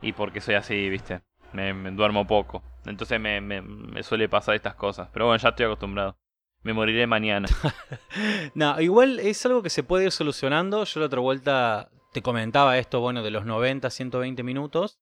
y 0.00 0.12
porque 0.14 0.40
soy 0.40 0.54
así, 0.54 0.88
¿viste? 0.88 1.20
Me, 1.56 1.72
me 1.72 1.90
duermo 1.90 2.26
poco. 2.26 2.62
Entonces 2.84 3.18
me, 3.18 3.40
me, 3.40 3.62
me 3.62 4.02
suele 4.02 4.28
pasar 4.28 4.54
estas 4.54 4.74
cosas. 4.74 5.08
Pero 5.12 5.26
bueno, 5.26 5.42
ya 5.42 5.48
estoy 5.48 5.66
acostumbrado. 5.66 6.18
Me 6.62 6.72
moriré 6.72 7.06
mañana. 7.06 7.48
No, 8.54 8.80
igual 8.80 9.20
es 9.20 9.44
algo 9.46 9.62
que 9.62 9.70
se 9.70 9.82
puede 9.82 10.04
ir 10.04 10.12
solucionando. 10.12 10.84
Yo 10.84 11.00
la 11.00 11.06
otra 11.06 11.20
vuelta 11.20 11.90
te 12.12 12.22
comentaba 12.22 12.78
esto, 12.78 13.00
bueno, 13.00 13.22
de 13.22 13.30
los 13.30 13.44
90, 13.44 13.90
120 13.90 14.42
minutos. 14.42 14.98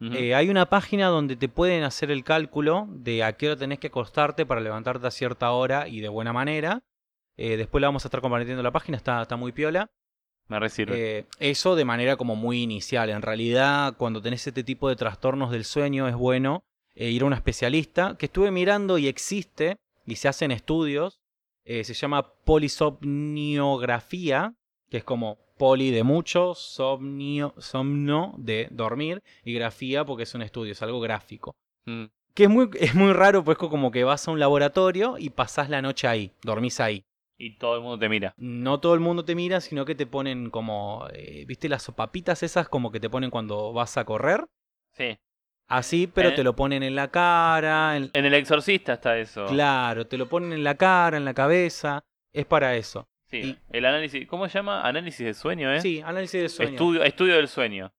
Eh, 0.00 0.34
hay 0.34 0.48
una 0.48 0.66
página 0.66 1.06
donde 1.06 1.36
te 1.36 1.48
pueden 1.48 1.84
hacer 1.84 2.10
el 2.10 2.24
cálculo 2.24 2.88
de 2.90 3.22
a 3.22 3.34
qué 3.34 3.46
hora 3.46 3.56
tenés 3.56 3.78
que 3.78 3.86
acostarte 3.86 4.44
para 4.44 4.60
levantarte 4.60 5.06
a 5.06 5.12
cierta 5.12 5.52
hora 5.52 5.86
y 5.86 6.00
de 6.00 6.08
buena 6.08 6.32
manera. 6.32 6.82
Eh, 7.36 7.56
después 7.56 7.80
la 7.80 7.88
vamos 7.88 8.04
a 8.04 8.08
estar 8.08 8.20
compartiendo 8.20 8.64
la 8.64 8.72
página, 8.72 8.96
está, 8.96 9.22
está 9.22 9.36
muy 9.36 9.52
piola. 9.52 9.90
Me 10.48 10.58
resirve. 10.58 11.18
Eh, 11.18 11.26
eso 11.38 11.76
de 11.76 11.84
manera 11.84 12.16
como 12.16 12.34
muy 12.36 12.62
inicial. 12.62 13.10
En 13.10 13.20
realidad, 13.22 13.94
cuando 13.96 14.22
tenés 14.22 14.46
este 14.46 14.64
tipo 14.64 14.88
de 14.88 14.96
trastornos 14.96 15.50
del 15.50 15.64
sueño, 15.64 16.08
es 16.08 16.14
bueno 16.14 16.64
eh, 16.94 17.10
ir 17.10 17.22
a 17.22 17.26
un 17.26 17.32
especialista 17.32 18.16
que 18.18 18.26
estuve 18.26 18.50
mirando 18.50 18.98
y 18.98 19.08
existe 19.08 19.78
y 20.06 20.16
se 20.16 20.28
hacen 20.28 20.50
estudios. 20.50 21.20
Eh, 21.64 21.84
se 21.84 21.94
llama 21.94 22.34
polisomniografía, 22.44 24.52
que 24.90 24.98
es 24.98 25.04
como 25.04 25.38
poli 25.58 25.90
de 25.90 26.02
mucho, 26.02 26.54
somnio, 26.54 27.54
somno 27.56 28.34
de 28.36 28.68
dormir 28.72 29.22
y 29.44 29.54
grafía 29.54 30.04
porque 30.04 30.24
es 30.24 30.34
un 30.34 30.42
estudio, 30.42 30.72
es 30.72 30.82
algo 30.82 31.00
gráfico. 31.00 31.54
Mm. 31.86 32.06
Que 32.34 32.44
es 32.44 32.50
muy, 32.50 32.70
es 32.80 32.94
muy 32.94 33.12
raro, 33.12 33.44
pues 33.44 33.58
como 33.58 33.90
que 33.90 34.04
vas 34.04 34.26
a 34.26 34.30
un 34.30 34.40
laboratorio 34.40 35.16
y 35.18 35.28
pasás 35.30 35.68
la 35.70 35.82
noche 35.82 36.08
ahí, 36.08 36.32
dormís 36.42 36.80
ahí 36.80 37.04
Y 37.44 37.56
todo 37.58 37.74
el 37.74 37.80
mundo 37.82 37.98
te 37.98 38.08
mira. 38.08 38.34
no 38.36 38.78
todo 38.78 38.94
el 38.94 39.00
mundo 39.00 39.24
te 39.24 39.34
mira, 39.34 39.60
sino 39.60 39.84
que 39.84 39.96
te 39.96 40.06
ponen 40.06 40.48
como, 40.50 41.08
eh, 41.12 41.44
¿viste 41.46 41.68
las 41.68 41.82
sopapitas 41.82 42.44
esas 42.44 42.68
como 42.68 42.92
que 42.92 43.00
te 43.00 43.10
ponen 43.10 43.30
cuando 43.30 43.72
vas 43.72 43.96
a 43.96 44.04
correr? 44.04 44.46
Sí. 44.92 45.18
Así, 45.66 46.06
pero 46.06 46.28
Eh. 46.28 46.32
te 46.32 46.44
lo 46.44 46.54
ponen 46.54 46.84
en 46.84 46.94
la 46.94 47.10
cara, 47.10 47.96
en- 47.96 48.10
En 48.12 48.24
el 48.26 48.34
exorcista 48.34 48.92
está 48.92 49.18
eso. 49.18 49.46
claro, 49.46 50.06
te 50.06 50.18
lo 50.18 50.28
ponen 50.28 50.52
en 50.52 50.62
la 50.62 50.76
cara, 50.76 51.16
en 51.16 51.24
la 51.24 51.34
cabeza, 51.34 52.04
es 52.32 52.46
para 52.46 52.76
eso. 52.76 53.08
Sí, 53.24 53.38
Y- 53.38 53.58
el 53.76 53.86
análisis, 53.86 54.24
¿cómo 54.28 54.46
se 54.48 54.58
llama? 54.58 54.82
Análisis 54.86 55.26
de 55.26 55.34
sueño, 55.34 55.72
¿eh? 55.72 55.80
Sí, 55.80 56.00
análisis 56.00 56.40
del 56.42 56.48
sueño. 56.50 56.70
Estudio, 56.72 57.02
estudio 57.02 57.34
del 57.36 57.48
sueño. 57.48 57.92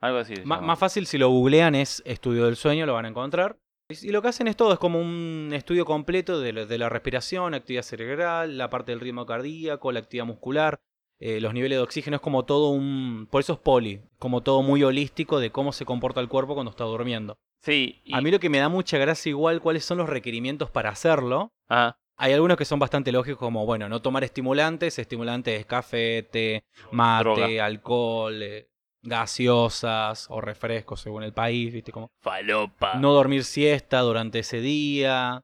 Algo 0.00 0.16
así. 0.20 0.32
más 0.46 0.78
fácil 0.78 1.04
si 1.06 1.18
lo 1.18 1.28
googlean 1.28 1.74
es 1.74 2.02
estudio 2.06 2.46
del 2.46 2.56
sueño, 2.56 2.86
lo 2.86 2.94
van 2.94 3.04
a 3.04 3.08
encontrar. 3.08 3.58
Y 4.02 4.10
lo 4.10 4.22
que 4.22 4.28
hacen 4.28 4.46
es 4.48 4.56
todo, 4.56 4.72
es 4.72 4.78
como 4.78 5.00
un 5.00 5.50
estudio 5.52 5.84
completo 5.84 6.40
de, 6.40 6.52
de 6.66 6.78
la 6.78 6.88
respiración, 6.88 7.54
actividad 7.54 7.82
cerebral, 7.82 8.56
la 8.58 8.70
parte 8.70 8.92
del 8.92 9.00
ritmo 9.00 9.26
cardíaco, 9.26 9.92
la 9.92 10.00
actividad 10.00 10.26
muscular. 10.26 10.80
eh, 11.22 11.38
los 11.40 11.52
niveles 11.52 11.76
de 11.78 11.82
oxígeno, 11.82 12.16
es 12.16 12.22
como 12.22 12.46
todo 12.46 12.70
un... 12.70 13.28
Por 13.30 13.42
eso 13.42 13.52
es 13.52 13.58
poli, 13.58 14.00
como 14.18 14.42
todo 14.42 14.62
muy 14.62 14.82
holístico 14.82 15.38
de 15.38 15.50
cómo 15.50 15.70
se 15.72 15.84
comporta 15.84 16.18
el 16.20 16.28
cuerpo 16.28 16.54
cuando 16.54 16.70
está 16.70 16.84
durmiendo. 16.84 17.36
Sí. 17.62 18.00
y- 18.04 18.14
A 18.14 18.22
mí 18.22 18.30
lo 18.30 18.40
que 18.40 18.48
me 18.48 18.56
da 18.58 18.70
mucha 18.70 18.96
gracia 18.96 19.28
igual, 19.28 19.60
cuáles 19.60 19.84
son 19.84 19.98
los 19.98 20.08
requerimientos 20.08 20.70
para 20.70 20.88
hacerlo. 20.88 21.52
Ah, 21.68 21.94
Hay 22.16 22.32
algunos 22.32 22.56
que 22.56 22.64
son 22.64 22.78
bastante 22.78 23.12
lógicos, 23.12 23.38
como, 23.38 23.66
bueno, 23.66 23.86
no 23.90 24.00
tomar 24.00 24.24
estimulantes. 24.24 24.98
Estimulantes 24.98 25.60
es 25.60 25.66
café, 25.66 26.22
té, 26.22 26.64
mate, 26.90 27.24
Droga. 27.24 27.66
alcohol, 27.66 28.42
eh, 28.42 28.69
gaseosas 29.02 30.26
o 30.30 30.40
refrescos 30.40 31.00
según 31.00 31.22
el 31.22 31.32
país, 31.32 31.72
¿viste? 31.72 31.92
Como 31.92 32.10
falopa. 32.20 32.94
no 32.94 33.12
dormir 33.12 33.44
siesta 33.44 34.00
durante 34.00 34.40
ese 34.40 34.60
día. 34.60 35.42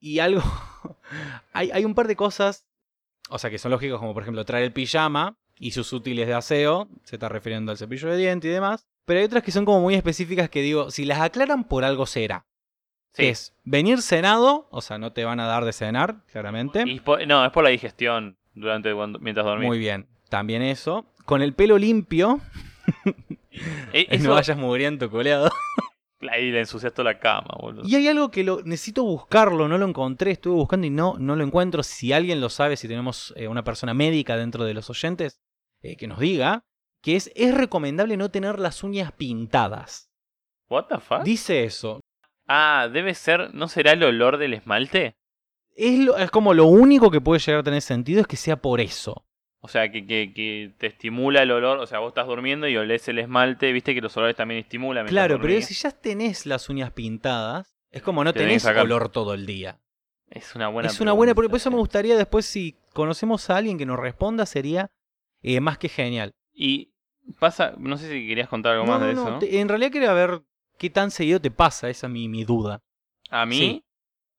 Y 0.00 0.18
algo. 0.18 0.42
hay, 1.52 1.70
hay 1.70 1.84
un 1.84 1.94
par 1.94 2.06
de 2.08 2.16
cosas. 2.16 2.66
O 3.28 3.38
sea, 3.38 3.50
que 3.50 3.58
son 3.58 3.70
lógicas, 3.70 3.98
como 3.98 4.14
por 4.14 4.22
ejemplo 4.22 4.44
traer 4.44 4.64
el 4.64 4.72
pijama 4.72 5.36
y 5.58 5.70
sus 5.72 5.92
útiles 5.92 6.26
de 6.26 6.34
aseo. 6.34 6.88
Se 7.04 7.16
está 7.16 7.28
refiriendo 7.28 7.70
al 7.72 7.78
cepillo 7.78 8.08
de 8.08 8.16
diente 8.16 8.48
y 8.48 8.50
demás. 8.50 8.86
Pero 9.04 9.20
hay 9.20 9.26
otras 9.26 9.42
que 9.42 9.52
son 9.52 9.64
como 9.64 9.80
muy 9.80 9.94
específicas 9.94 10.48
que 10.50 10.62
digo, 10.62 10.90
si 10.90 11.04
las 11.04 11.20
aclaran 11.20 11.64
por 11.64 11.84
algo 11.84 12.06
será. 12.06 12.46
Sí. 13.12 13.26
Es 13.26 13.54
venir 13.64 14.02
cenado, 14.02 14.68
o 14.70 14.80
sea, 14.82 14.98
no 14.98 15.12
te 15.12 15.24
van 15.24 15.40
a 15.40 15.46
dar 15.46 15.64
de 15.64 15.72
cenar, 15.72 16.24
claramente. 16.30 16.84
Y 16.86 17.00
por- 17.00 17.26
no, 17.26 17.44
es 17.44 17.50
por 17.50 17.64
la 17.64 17.70
digestión 17.70 18.38
durante 18.54 18.94
mientras 19.20 19.44
dormís. 19.44 19.66
Muy 19.66 19.78
bien. 19.78 20.06
También 20.28 20.62
eso. 20.62 21.06
Con 21.24 21.42
el 21.42 21.52
pelo 21.54 21.76
limpio, 21.76 22.40
Eh, 23.92 24.06
y 24.10 24.14
eso- 24.16 24.28
no 24.28 24.34
vayas 24.34 24.56
mugriento, 24.56 25.10
coleado. 25.10 25.50
Ahí 26.30 26.50
le 26.50 26.60
ensucias 26.60 26.92
toda 26.92 27.12
la 27.12 27.18
cama, 27.18 27.48
boludo. 27.58 27.82
Y 27.88 27.94
hay 27.94 28.06
algo 28.08 28.30
que 28.30 28.44
lo 28.44 28.60
necesito 28.62 29.02
buscarlo, 29.04 29.68
no 29.68 29.78
lo 29.78 29.86
encontré, 29.88 30.32
estuve 30.32 30.54
buscando 30.54 30.86
y 30.86 30.90
no, 30.90 31.16
no 31.18 31.34
lo 31.34 31.42
encuentro. 31.44 31.82
Si 31.82 32.12
alguien 32.12 32.42
lo 32.42 32.50
sabe, 32.50 32.76
si 32.76 32.88
tenemos 32.88 33.32
eh, 33.36 33.48
una 33.48 33.64
persona 33.64 33.94
médica 33.94 34.36
dentro 34.36 34.64
de 34.64 34.74
los 34.74 34.90
oyentes, 34.90 35.40
eh, 35.82 35.96
que 35.96 36.06
nos 36.06 36.18
diga, 36.18 36.62
que 37.02 37.16
es, 37.16 37.32
es 37.34 37.54
recomendable 37.54 38.18
no 38.18 38.30
tener 38.30 38.58
las 38.58 38.82
uñas 38.84 39.12
pintadas. 39.12 40.10
What 40.68 40.84
the 40.88 40.98
fuck? 41.00 41.22
Dice 41.22 41.64
eso. 41.64 42.00
Ah, 42.46 42.88
debe 42.92 43.14
ser, 43.14 43.54
¿no 43.54 43.66
será 43.68 43.92
el 43.92 44.02
olor 44.04 44.36
del 44.36 44.52
esmalte? 44.52 45.14
Es, 45.74 45.98
lo- 46.00 46.18
es 46.18 46.30
como 46.30 46.52
lo 46.52 46.66
único 46.66 47.10
que 47.10 47.22
puede 47.22 47.40
llegar 47.40 47.60
a 47.60 47.64
tener 47.64 47.80
sentido 47.80 48.20
es 48.20 48.26
que 48.26 48.36
sea 48.36 48.56
por 48.60 48.80
eso. 48.82 49.24
O 49.62 49.68
sea, 49.68 49.90
que, 49.92 50.06
que, 50.06 50.32
que 50.34 50.72
te 50.78 50.86
estimula 50.86 51.42
el 51.42 51.50
olor, 51.50 51.78
o 51.78 51.86
sea, 51.86 51.98
vos 51.98 52.08
estás 52.08 52.26
durmiendo 52.26 52.66
y 52.66 52.76
olés 52.78 53.06
el 53.08 53.18
esmalte, 53.18 53.72
viste 53.72 53.94
que 53.94 54.00
los 54.00 54.16
olores 54.16 54.34
también 54.36 54.60
estimulan. 54.60 55.06
Claro, 55.06 55.38
pero 55.40 55.60
si 55.60 55.74
ya 55.74 55.90
tenés 55.90 56.46
las 56.46 56.68
uñas 56.70 56.92
pintadas, 56.92 57.76
es 57.90 58.02
como 58.02 58.24
no 58.24 58.32
Te 58.32 58.38
tenés 58.40 58.64
olor 58.64 59.10
todo 59.10 59.34
el 59.34 59.44
día. 59.44 59.78
Es 60.30 60.54
una 60.54 60.68
buena 60.68 60.88
es 60.88 61.00
una 61.00 61.12
buena, 61.12 61.34
por 61.34 61.42
pregunta, 61.44 61.56
eso 61.58 61.70
me 61.70 61.76
gustaría 61.76 62.16
después 62.16 62.46
si 62.46 62.76
conocemos 62.94 63.50
a 63.50 63.56
alguien 63.56 63.76
que 63.76 63.84
nos 63.84 63.98
responda 63.98 64.46
sería 64.46 64.90
eh, 65.42 65.60
más 65.60 65.76
que 65.76 65.88
genial. 65.88 66.32
Y 66.54 66.92
pasa, 67.38 67.74
no 67.78 67.96
sé 67.98 68.08
si 68.10 68.26
querías 68.28 68.48
contar 68.48 68.72
algo 68.74 68.86
No, 68.86 68.92
más 68.92 69.00
no, 69.00 69.06
de 69.08 69.14
no, 69.14 69.28
eso. 69.28 69.38
te- 69.40 69.60
en 69.60 69.68
realidad 69.68 69.90
quería 69.90 70.12
ver 70.14 70.40
qué 70.78 70.88
tan 70.88 71.10
seguido 71.10 71.40
te 71.40 71.50
pasa, 71.50 71.90
esa 71.90 72.06
es 72.06 72.12
mi, 72.12 72.28
mi 72.28 72.44
duda. 72.44 72.80
A 73.28 73.44
mí, 73.44 73.56
Sí. 73.58 73.84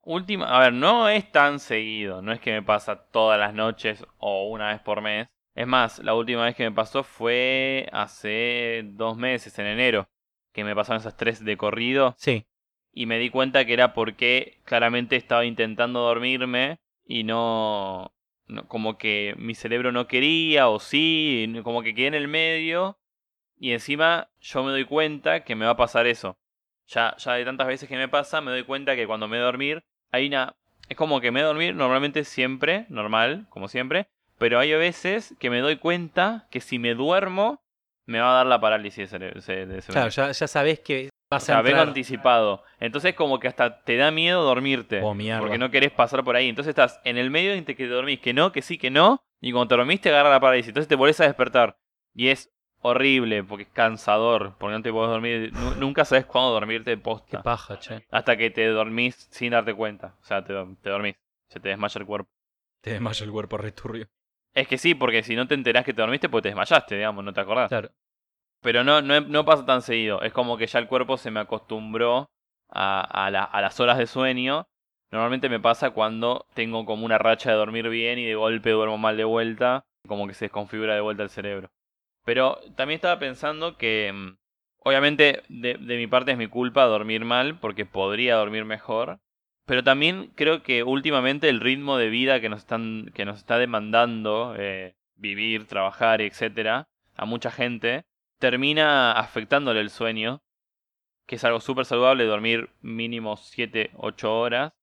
Última, 0.04 0.46
a 0.56 0.60
ver, 0.60 0.74
no 0.74 1.10
es 1.10 1.32
tan 1.32 1.60
seguido, 1.60 2.22
no 2.22 2.32
es 2.32 2.40
que 2.40 2.52
me 2.52 2.64
pasa 2.64 3.06
todas 3.12 3.40
las 3.40 3.54
noches 3.54 4.06
o 4.18 4.50
una 4.50 4.70
vez 4.70 4.82
por 4.82 5.02
mes. 5.02 5.28
Es 5.56 5.68
más, 5.68 6.00
la 6.00 6.14
última 6.16 6.46
vez 6.46 6.56
que 6.56 6.64
me 6.64 6.72
pasó 6.76 7.04
fue 7.04 7.90
hace 7.92 8.84
dos 8.94 9.18
meses, 9.18 9.58
en 9.60 9.66
enero, 9.68 10.10
que 10.54 10.64
me 10.64 10.76
pasaron 10.76 11.02
esas 11.02 11.18
tres 11.18 11.44
de 11.44 11.58
corrido 11.58 12.16
Sí, 12.18 12.46
y 12.94 13.06
me 13.06 13.20
di 13.20 13.30
cuenta 13.30 13.66
que 13.66 13.74
era 13.74 13.94
porque 13.94 14.60
claramente 14.66 15.16
estaba 15.16 15.46
intentando 15.46 16.00
dormirme 16.02 16.80
y 17.06 17.24
no, 17.24 18.14
no- 18.48 18.68
como 18.68 18.98
que 18.98 19.36
mi 19.38 19.56
cerebro 19.56 19.92
no 19.92 20.08
quería 20.08 20.70
o 20.70 20.80
sí, 20.80 21.52
como 21.64 21.84
que 21.84 21.94
quedé 21.96 22.08
en 22.08 22.14
el 22.16 22.28
medio 22.28 22.98
y 23.58 23.72
encima 23.74 24.30
yo 24.40 24.64
me 24.64 24.72
doy 24.72 24.86
cuenta 24.86 25.44
que 25.44 25.56
me 25.56 25.66
va 25.66 25.72
a 25.72 25.78
pasar 25.78 26.08
eso. 26.08 26.38
Ya, 26.88 27.16
ya 27.18 27.34
de 27.34 27.46
tantas 27.46 27.68
veces 27.68 27.88
que 27.90 27.96
me 27.98 28.10
pasa, 28.10 28.42
me 28.42 28.52
doy 28.52 28.64
cuenta 28.66 28.96
que 28.96 29.08
cuando 29.08 29.28
me 29.28 29.38
voy 29.38 29.44
a 29.44 29.46
dormir 29.46 29.84
hay 30.12 30.28
una... 30.28 30.54
Es 30.90 30.98
como 30.98 31.22
que 31.22 31.32
me 31.32 31.40
voy 31.40 31.46
a 31.46 31.48
dormir 31.48 31.76
normalmente 31.76 32.24
siempre, 32.26 32.86
normal, 32.90 33.46
como 33.50 33.68
siempre, 33.70 34.08
pero 34.38 34.60
hay 34.60 34.74
veces 34.74 35.36
que 35.40 35.50
me 35.50 35.60
doy 35.60 35.78
cuenta 35.78 36.48
que 36.52 36.60
si 36.60 36.80
me 36.80 36.96
duermo 36.96 37.62
me 38.08 38.20
va 38.20 38.32
a 38.32 38.36
dar 38.38 38.46
la 38.48 38.60
parálisis 38.60 39.10
de 39.10 39.20
cere- 39.20 39.42
de- 39.42 39.66
de 39.68 39.82
claro, 39.84 40.10
ya, 40.10 40.32
ya 40.32 40.48
sabes 40.48 40.80
que 40.82 41.08
O 41.08 41.36
vas 41.36 41.44
a 41.44 41.46
sea, 41.46 41.56
vengo 41.62 41.78
entrar. 41.78 41.88
anticipado. 41.88 42.64
Entonces 42.80 43.14
como 43.16 43.40
que 43.40 43.48
hasta 43.48 43.84
te 43.84 43.96
da 43.96 44.12
miedo 44.12 44.44
dormirte. 44.44 45.00
Oh, 45.02 45.16
porque 45.40 45.58
no 45.58 45.72
querés 45.72 45.92
pasar 45.92 46.24
por 46.26 46.36
ahí. 46.36 46.50
Entonces 46.50 46.72
estás 46.72 47.00
en 47.06 47.18
el 47.18 47.30
medio 47.30 47.54
entre 47.54 47.76
que 47.76 47.86
te 47.86 47.90
dormís, 47.90 48.20
que 48.20 48.34
no, 48.34 48.52
que 48.52 48.62
sí, 48.62 48.78
que 48.78 48.90
no. 48.90 49.24
Y 49.40 49.54
cuando 49.54 49.70
te 49.70 49.78
dormís 49.78 50.02
te 50.02 50.10
agarra 50.10 50.30
la 50.30 50.42
parálisis. 50.42 50.70
Entonces 50.70 50.90
te 50.90 50.96
volvés 50.96 51.22
a 51.22 51.26
despertar. 51.26 51.78
Y 52.14 52.28
es 52.28 52.51
horrible, 52.82 53.44
porque 53.44 53.64
es 53.64 53.70
cansador. 53.70 54.56
Porque 54.58 54.76
no 54.76 54.82
te 54.82 54.92
podés 54.92 55.10
dormir. 55.12 55.54
Nu- 55.54 55.76
nunca 55.76 56.06
sabes 56.06 56.26
cuándo 56.26 56.52
dormirte 56.52 56.92
de 56.92 56.98
Qué 56.98 57.02
posta. 57.04 57.42
paja, 57.44 57.80
che. 57.80 58.06
Hasta 58.12 58.38
que 58.38 58.50
te 58.50 58.66
dormís 58.68 59.16
sin 59.32 59.52
darte 59.52 59.74
cuenta. 59.74 60.16
O 60.22 60.26
sea, 60.26 60.44
te, 60.44 60.54
te 60.82 60.90
dormís. 60.90 61.16
Se 61.50 61.60
te 61.60 61.70
desmaya 61.70 62.00
el 62.00 62.06
cuerpo. 62.06 62.30
Te 62.82 62.92
desmaya 62.92 63.26
el 63.26 63.32
cuerpo 63.32 63.58
returbio. 63.58 64.08
Es 64.54 64.68
que 64.68 64.78
sí, 64.78 64.96
porque 64.96 65.24
si 65.24 65.36
no 65.36 65.48
te 65.48 65.54
enterás 65.54 65.86
que 65.86 65.94
te 65.94 66.02
dormiste, 66.02 66.28
pues 66.30 66.42
te 66.42 66.50
desmayaste, 66.50 66.96
digamos, 66.96 67.24
no 67.24 67.32
te 67.34 67.40
acordás. 67.42 67.70
Claro. 67.70 67.90
Pero 68.62 68.84
no, 68.84 69.02
no, 69.02 69.22
no 69.22 69.46
pasa 69.46 69.66
tan 69.66 69.82
seguido. 69.82 70.22
Es 70.22 70.34
como 70.34 70.58
que 70.58 70.68
ya 70.68 70.80
el 70.80 70.88
cuerpo 70.88 71.18
se 71.18 71.32
me 71.32 71.40
acostumbró 71.40 72.30
a, 72.70 73.02
a, 73.26 73.32
la- 73.32 73.44
a 73.44 73.62
las 73.62 73.80
horas 73.80 73.98
de 73.98 74.08
sueño. 74.08 74.68
Normalmente 75.12 75.50
me 75.50 75.60
pasa 75.60 75.92
cuando 75.92 76.46
tengo 76.54 76.86
como 76.86 77.06
una 77.06 77.18
racha 77.18 77.50
de 77.52 77.58
dormir 77.58 77.90
bien 77.90 78.18
y 78.20 78.26
de 78.26 78.36
golpe 78.36 78.70
duermo 78.72 78.98
mal 78.98 79.18
de 79.18 79.24
vuelta. 79.26 79.84
Como 80.08 80.28
que 80.28 80.34
se 80.34 80.46
desconfigura 80.46 80.96
de 80.96 81.02
vuelta 81.02 81.24
el 81.24 81.30
cerebro. 81.30 81.70
Pero 82.24 82.60
también 82.76 82.98
estaba 82.98 83.20
pensando 83.20 83.78
que, 83.78 84.12
mm, 84.14 84.38
obviamente, 84.80 85.44
de, 85.50 85.78
mi 85.78 86.08
parte 86.08 86.32
es 86.32 86.38
mi 86.38 86.48
culpa 86.48 86.86
dormir 86.86 87.26
mal 87.26 87.60
porque 87.60 87.86
podría 87.86 88.36
dormir 88.36 88.66
mejor. 88.66 89.20
Pero 89.66 89.84
también 89.84 90.32
creo 90.36 90.64
que 90.64 90.84
últimamente 90.84 91.50
el 91.50 91.60
ritmo 91.62 91.98
de 91.98 92.10
vida 92.10 92.42
que 92.42 92.50
nos, 92.50 92.62
están, 92.62 93.12
que 93.14 93.26
nos 93.26 93.38
está 93.40 93.58
demandando 93.58 94.56
eh, 94.58 94.96
vivir, 95.16 95.68
trabajar, 95.68 96.22
etcétera, 96.22 96.90
a 97.16 97.26
mucha 97.26 97.52
gente, 97.52 98.06
termina 98.40 99.14
afectándole 99.14 99.82
el 99.82 99.90
sueño, 99.92 100.42
que 101.28 101.36
es 101.36 101.44
algo 101.46 101.62
súper 101.62 101.86
saludable 101.86 102.26
dormir 102.26 102.72
mínimo 102.82 103.38
7, 103.38 103.92
8 103.96 104.40
horas, 104.40 104.74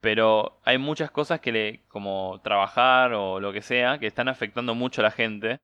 pero 0.00 0.60
hay 0.64 0.78
muchas 0.78 1.10
cosas 1.10 1.40
que 1.40 1.52
le, 1.52 1.82
como 1.88 2.40
trabajar 2.42 3.14
o 3.14 3.40
lo 3.40 3.52
que 3.52 3.62
sea, 3.62 3.98
que 3.98 4.06
están 4.06 4.28
afectando 4.28 4.74
mucho 4.74 5.00
a 5.02 5.04
la 5.04 5.10
gente, 5.10 5.60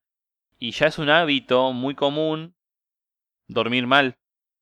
y 0.59 0.71
ya 0.73 0.87
es 0.87 0.99
un 0.99 1.09
hábito 1.11 1.73
muy 1.73 1.95
común 1.95 2.55
dormir 3.49 3.87
mal. 3.87 4.17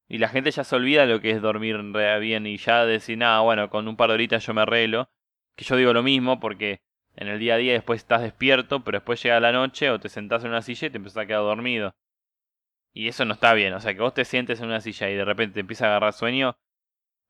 Y 0.09 0.19
la 0.19 0.29
gente 0.29 0.51
ya 0.51 0.65
se 0.65 0.77
olvida 0.77 1.07
lo 1.07 1.21
que 1.21 1.31
es 1.31 1.41
dormir 1.41 1.79
bien 2.21 2.47
y 2.47 2.57
ya 2.59 2.85
decir, 2.85 3.17
nada, 3.19 3.41
bueno, 3.41 3.71
con 3.71 3.89
un 3.89 3.97
par 3.97 4.09
de 4.11 4.15
horitas 4.15 4.45
yo 4.47 4.53
me 4.55 4.61
arreglo. 4.63 5.09
Que 5.57 5.65
yo 5.65 5.77
digo 5.77 5.93
lo 5.93 6.03
mismo 6.03 6.41
porque 6.41 6.83
en 7.17 7.29
el 7.29 7.39
día 7.39 7.55
a 7.55 7.59
día 7.59 7.73
después 7.73 8.03
estás 8.03 8.21
despierto, 8.23 8.85
pero 8.85 8.99
después 8.99 9.23
llega 9.23 9.41
la 9.41 9.53
noche 9.53 9.91
o 9.91 9.99
te 10.01 10.09
sentás 10.09 10.43
en 10.45 10.51
una 10.51 10.63
silla 10.63 10.89
y 10.89 10.91
te 10.91 10.97
empezás 10.99 11.19
a 11.23 11.27
quedar 11.27 11.41
dormido. 11.43 11.95
Y 12.93 13.09
eso 13.09 13.25
no 13.25 13.35
está 13.35 13.55
bien, 13.55 13.73
o 13.73 13.81
sea, 13.81 13.95
que 13.95 14.01
vos 14.01 14.15
te 14.15 14.25
sientes 14.25 14.61
en 14.61 14.67
una 14.67 14.81
silla 14.81 15.09
y 15.11 15.15
de 15.15 15.25
repente 15.25 15.55
te 15.55 15.61
empieza 15.61 15.87
a 15.87 15.89
agarrar 15.91 16.13
sueño, 16.13 16.57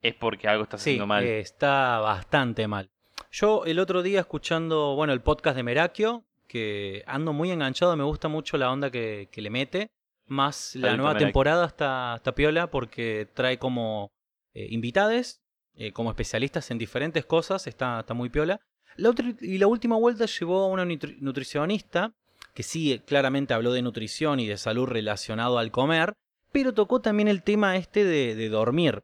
es 0.03 0.15
porque 0.15 0.47
algo 0.49 0.65
estás 0.65 0.83
Sí, 0.83 0.91
haciendo 0.91 1.07
mal. 1.07 1.25
eh, 1.25 1.41
está 1.41 2.01
bastante 2.01 2.67
mal. 2.69 2.91
Yo 3.31 3.65
el 3.65 3.79
otro 3.79 4.03
día 4.03 4.21
escuchando, 4.21 4.95
bueno, 4.95 5.13
el 5.15 5.23
podcast 5.23 5.57
de 5.57 5.63
Merakio, 5.63 6.25
que 6.55 7.03
ando 7.09 7.33
muy 7.33 7.51
enganchado, 7.51 7.97
me 7.97 8.05
gusta 8.05 8.29
mucho 8.29 8.57
la 8.57 8.71
onda 8.71 8.89
que, 8.89 9.29
que 9.33 9.43
le 9.43 9.51
mete. 9.51 9.89
Más 10.29 10.77
la 10.77 10.89
nueva 10.97 11.13
temporada 11.27 11.67
está, 11.67 12.15
está 12.17 12.33
piola 12.33 12.71
porque 12.71 13.29
trae 13.35 13.59
como 13.59 14.13
eh, 14.55 14.69
invitades, 14.71 15.41
eh, 15.75 15.91
como 15.93 16.11
especialistas 16.11 16.71
en 16.71 16.79
diferentes 16.79 17.25
cosas, 17.27 17.67
está, 17.67 17.99
está 18.01 18.15
muy 18.15 18.29
piola. 18.31 18.61
La 18.97 19.11
otra- 19.11 19.35
y 19.41 19.59
la 19.59 19.67
última 19.67 19.97
vuelta 19.97 20.27
llevó 20.27 20.61
a 20.63 20.69
una 20.69 20.85
nutri- 20.85 21.17
nutricionista, 21.19 22.13
que 22.55 22.63
sí, 22.63 23.03
claramente 23.05 23.53
habló 23.53 23.73
de 23.73 23.83
nutrición 23.83 24.39
y 24.39 24.47
de 24.47 24.57
salud 24.57 24.87
relacionado 24.87 25.59
al 25.59 25.73
comer, 25.73 26.13
pero 26.53 26.73
tocó 26.73 27.01
también 27.01 27.27
el 27.27 27.43
tema 27.43 27.77
este 27.77 28.05
de, 28.05 28.37
de 28.37 28.49
dormir. 28.49 29.03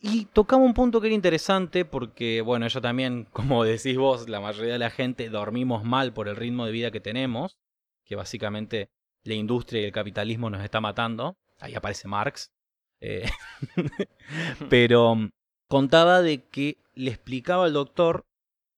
Y 0.00 0.26
tocaba 0.26 0.62
un 0.62 0.74
punto 0.74 1.00
que 1.00 1.08
era 1.08 1.14
interesante 1.14 1.84
porque, 1.84 2.40
bueno, 2.40 2.66
ella 2.66 2.80
también, 2.80 3.24
como 3.32 3.64
decís 3.64 3.96
vos, 3.96 4.28
la 4.28 4.40
mayoría 4.40 4.74
de 4.74 4.78
la 4.78 4.90
gente 4.90 5.28
dormimos 5.28 5.84
mal 5.84 6.12
por 6.12 6.28
el 6.28 6.36
ritmo 6.36 6.66
de 6.66 6.72
vida 6.72 6.90
que 6.90 7.00
tenemos, 7.00 7.58
que 8.04 8.16
básicamente 8.16 8.90
la 9.24 9.34
industria 9.34 9.82
y 9.82 9.84
el 9.84 9.92
capitalismo 9.92 10.50
nos 10.50 10.62
está 10.62 10.80
matando. 10.80 11.36
Ahí 11.58 11.74
aparece 11.74 12.08
Marx. 12.08 12.52
Eh, 13.00 13.28
pero 14.70 15.14
mm, 15.14 15.30
contaba 15.68 16.22
de 16.22 16.44
que 16.48 16.78
le 16.94 17.10
explicaba 17.10 17.64
al 17.64 17.72
doctor 17.72 18.26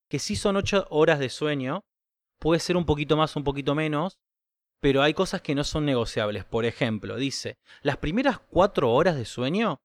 que 0.09 0.18
si 0.18 0.37
son 0.37 0.56
ocho 0.56 0.87
horas 0.90 1.18
de 1.18 1.28
sueño, 1.28 1.85
puede 2.38 2.61
ser 2.61 2.76
un 2.76 2.85
poquito 2.85 3.16
más, 3.16 3.37
un 3.37 3.44
poquito 3.44 3.74
menos, 3.74 4.18
pero 4.80 5.02
hay 5.02 5.14
cosas 5.14 5.42
que 5.42 5.54
no 5.54 5.64
son 5.64 5.85
negociables. 5.85 6.44
Por 6.44 6.64
ejemplo, 6.64 7.16
dice, 7.16 7.59
las 7.83 7.98
primeras 7.98 8.40
cuatro 8.40 8.92
horas 8.92 9.16
de 9.16 9.24
sueño 9.24 9.80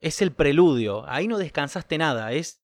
es 0.00 0.22
el 0.22 0.32
preludio. 0.32 1.04
Ahí 1.08 1.28
no 1.28 1.38
descansaste 1.38 1.98
nada. 1.98 2.32
Es. 2.32 2.62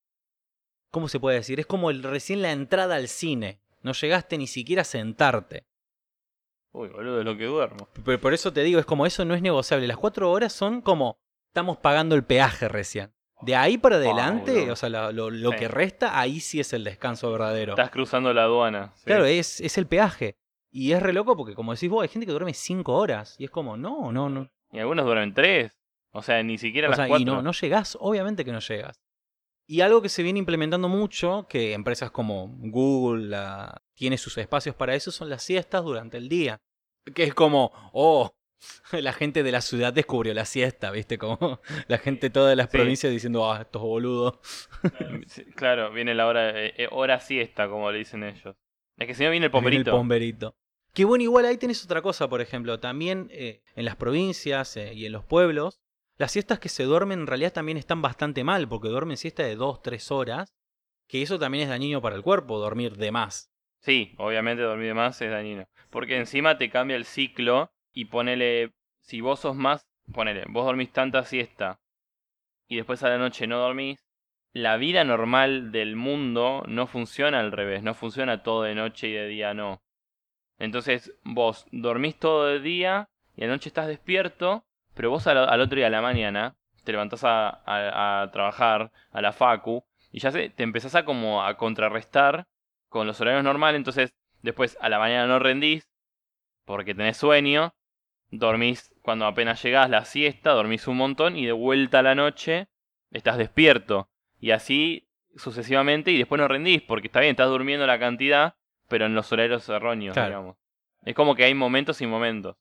¿Cómo 0.91 1.09
se 1.09 1.21
puede 1.21 1.37
decir? 1.39 1.61
Es 1.61 1.67
como 1.67 1.91
el, 1.91 2.03
recién 2.03 2.43
la 2.43 2.53
entrada 2.53 2.97
al 2.97 3.09
cine. 3.09 3.61
No 3.83 3.93
llegaste 3.93 4.39
ni 4.39 4.47
siquiera 4.47 4.83
a 4.83 4.85
sentarte. 4.87 5.67
Uy, 6.73 6.89
boludo, 6.89 7.21
es 7.21 7.25
lo 7.25 7.37
que 7.37 7.45
duermo. 7.45 7.89
Pero 8.05 8.21
por 8.21 8.35
eso 8.35 8.53
te 8.53 8.63
digo, 8.63 8.79
es 8.79 8.87
como 8.87 9.07
eso 9.07 9.25
no 9.25 9.35
es 9.35 9.43
negociable. 9.43 9.87
Las 9.87 9.97
cuatro 9.97 10.31
horas 10.31 10.53
son 10.53 10.83
como 10.83 11.19
estamos 11.49 11.79
pagando 11.79 12.15
el 12.15 12.25
peaje 12.25 12.69
recién. 12.69 13.13
De 13.43 13.55
ahí 13.55 13.77
para 13.79 13.97
adelante, 13.97 14.71
o 14.71 14.77
sea, 14.77 14.89
lo, 14.89 15.13
lo- 15.13 15.31
lo 15.31 15.51
Sí. 15.53 15.57
que 15.59 15.69
resta, 15.69 16.19
ahí 16.19 16.41
sí 16.41 16.59
es 16.61 16.73
el 16.73 16.85
descanso 16.85 17.31
verdadero. 17.31 17.73
Estás 17.73 17.91
cruzando 17.91 18.33
la 18.33 18.45
aduana. 18.45 18.93
sí. 18.97 19.05
Claro, 19.05 19.25
es, 19.27 19.61
es 19.61 19.77
el 19.79 19.87
peaje. 19.87 20.37
Y 20.71 20.93
es 20.93 21.03
re 21.03 21.13
loco 21.13 21.37
porque, 21.37 21.55
como 21.55 21.73
decís 21.75 21.89
vos, 21.91 22.03
hay 22.03 22.09
gente 22.09 22.27
que 22.27 22.33
duerme 22.33 22.55
cinco 22.55 22.95
horas. 22.95 23.37
Y 23.39 23.45
es 23.45 23.51
como, 23.51 23.77
no, 23.77 24.11
no, 24.13 24.29
no. 24.31 24.51
Y 24.73 24.79
algunos 24.79 25.05
duermen 25.05 25.33
tres. 25.35 25.73
O 26.17 26.23
sea, 26.23 26.43
ni 26.43 26.59
siquiera 26.59 26.89
O 26.89 26.91
las 26.91 26.97
sea, 26.99 27.09
cuatro. 27.09 27.23
y 27.23 27.25
no, 27.25 27.43
no 27.43 27.53
llegás, 27.53 27.97
obviamente 28.01 28.45
que 28.45 28.53
no 28.53 28.61
llegas. 28.61 29.01
Y 29.69 29.81
algo 29.81 30.01
que 30.01 30.09
se 30.09 30.23
viene 30.23 30.39
implementando 30.39 30.89
mucho, 30.89 31.47
que 31.49 31.73
empresas 31.73 32.11
como 32.11 32.49
Google 32.59 33.27
la- 33.29 33.83
tiene 33.95 34.17
sus 34.17 34.39
espacios 34.39 34.75
para 34.75 34.95
eso, 34.95 35.11
son 35.11 35.29
las 35.29 35.43
siestas 35.43 35.83
durante 35.83 36.17
el 36.19 36.29
día. 36.29 36.61
Que 37.15 37.25
es 37.25 37.35
como, 37.35 37.73
oh, 37.93 38.33
la 38.93 39.13
gente 39.13 39.43
de 39.43 39.53
la 39.53 39.61
ciudad 39.61 39.93
descubrió 39.93 40.33
la 40.35 40.45
siesta, 40.45 40.91
¿viste? 40.91 41.19
Como 41.19 41.61
la 41.89 41.99
gente 41.99 42.31
toda 42.31 42.51
de 42.51 42.57
las 42.57 42.71
Sí. 42.71 42.77
provincias 42.79 43.13
diciendo, 43.13 43.51
ah, 43.53 43.63
estos 43.63 43.83
boludos. 43.83 44.39
Claro, 45.57 45.93
viene 45.93 46.15
la 46.15 46.27
hora, 46.27 46.51
eh, 46.65 46.75
eh, 46.77 46.89
hora 46.91 47.21
siesta, 47.21 47.69
como 47.69 47.91
le 47.91 47.99
dicen 47.99 48.23
ellos. 48.25 48.57
Es 48.97 49.07
que 49.07 49.15
si 49.15 49.25
no 49.25 49.31
viene 49.31 49.47
el 49.47 49.51
Viene 49.53 49.63
pomberito. 49.63 49.91
El 49.91 49.97
pomberito. 49.97 50.57
Que 50.95 51.05
bueno, 51.05 51.23
igual 51.25 51.45
ahí 51.45 51.59
tenés 51.59 51.85
otra 51.85 52.01
cosa, 52.01 52.29
por 52.29 52.41
ejemplo. 52.41 52.81
También 52.81 53.29
eh, 53.31 53.63
en 53.75 53.85
las 53.85 53.97
provincias 53.97 54.77
eh, 54.79 54.95
y 54.95 55.05
en 55.07 55.13
los 55.13 55.25
pueblos, 55.25 55.81
las 56.17 56.33
siestas 56.33 56.59
que 56.59 56.69
se 56.69 56.85
duermen 56.85 57.21
en 57.21 57.27
realidad 57.27 57.53
también 57.53 57.79
están 57.79 58.03
bastante 58.03 58.45
mal, 58.45 58.69
porque 58.69 58.89
duermen 58.89 59.17
siesta 59.17 59.43
de 59.43 59.57
2, 59.57 59.83
3 59.83 60.11
horas. 60.11 60.55
Que 61.09 61.23
eso 61.23 61.39
también 61.39 61.65
es 61.65 61.69
dañino 61.69 62.03
para 62.03 62.17
el 62.17 62.23
cuerpo, 62.23 62.59
dormir 62.59 62.97
de 62.97 63.13
más. 63.13 63.53
Sí, 63.81 64.15
obviamente 64.19 64.63
dormir 64.63 64.89
de 64.89 64.95
más 64.95 65.23
es 65.23 65.31
dañino. 65.31 65.69
Porque 65.91 66.17
encima 66.17 66.59
te 66.59 66.69
cambia 66.69 66.97
el 66.97 67.05
ciclo 67.05 67.71
y 67.93 68.07
ponele, 68.07 68.73
si 69.01 69.21
vos 69.21 69.41
sos 69.41 69.55
más, 69.55 69.87
ponele, 70.13 70.45
vos 70.49 70.65
dormís 70.65 70.93
tanta 70.93 71.25
siesta 71.25 71.81
y 72.69 72.77
después 72.77 73.03
a 73.03 73.09
la 73.09 73.19
noche 73.19 73.47
no 73.47 73.59
dormís, 73.59 74.05
la 74.53 74.77
vida 74.77 75.05
normal 75.05 75.71
del 75.71 75.97
mundo 75.97 76.65
no 76.67 76.87
funciona 76.87 77.41
al 77.41 77.53
revés, 77.53 77.83
no 77.83 77.95
funciona 77.95 78.43
todo 78.43 78.63
de 78.63 78.75
noche 78.75 79.09
y 79.09 79.13
de 79.13 79.29
día 79.29 79.55
no. 79.55 79.83
Entonces 80.59 81.13
vos 81.23 81.67
dormís 81.71 82.19
todo 82.19 82.47
de 82.47 82.61
día 82.61 83.09
y 83.37 83.45
a 83.45 83.47
la 83.47 83.53
noche 83.53 83.69
estás 83.69 83.87
despierto, 83.87 84.66
pero 84.97 85.11
vos 85.11 85.27
al, 85.29 85.39
al 85.39 85.61
otro 85.61 85.77
día 85.77 85.87
a 85.87 85.91
la 85.91 86.03
mañana 86.03 86.57
te 86.83 86.91
levantás 86.91 87.23
a, 87.23 87.49
a- 87.65 88.23
a 88.23 88.31
trabajar, 88.33 88.91
a 89.13 89.21
la 89.21 89.33
facu, 89.33 89.85
y 90.11 90.19
ya 90.19 90.33
se, 90.33 90.49
te 90.51 90.63
empezás 90.65 90.95
a 90.97 91.05
como 91.05 91.45
a 91.45 91.57
contrarrestar 91.57 92.47
con 92.89 93.07
los 93.07 93.21
horarios 93.21 93.45
normales, 93.45 93.77
entonces 93.79 94.15
después 94.43 94.77
a 94.81 94.89
la 94.89 94.99
mañana 94.99 95.27
no 95.27 95.39
rendís 95.39 95.89
porque 96.65 96.95
tenés 96.95 97.17
sueño, 97.17 97.75
dormís 98.31 98.93
cuando 99.03 99.27
apenas 99.27 99.63
llegás 99.63 99.89
la 99.91 100.05
siesta, 100.05 100.51
dormís 100.51 100.87
un 100.89 100.97
montón 100.97 101.37
y 101.37 101.47
de 101.47 101.53
vuelta 101.53 102.01
a 102.01 102.03
la 102.03 102.15
noche 102.15 102.69
estás 103.13 103.39
despierto. 103.39 104.09
Y 104.41 104.51
así 104.51 105.09
sucesivamente 105.37 106.11
y 106.11 106.19
después 106.19 106.41
no 106.41 106.49
rendís 106.49 106.83
porque 106.83 107.07
está 107.09 107.21
bien, 107.21 107.33
estás 107.33 107.49
durmiendo 107.49 107.87
la 107.87 107.99
cantidad, 107.99 108.55
pero 108.89 109.07
en 109.07 109.15
los 109.15 109.31
horarios 109.33 109.69
erróneos, 109.69 110.15
Claro. 110.15 110.29
digamos. 110.29 110.57
Es 111.05 111.15
como 111.15 111.35
que 111.35 111.45
hay 111.45 111.55
momentos 111.55 112.01
y 112.01 112.07
momentos. 112.07 112.57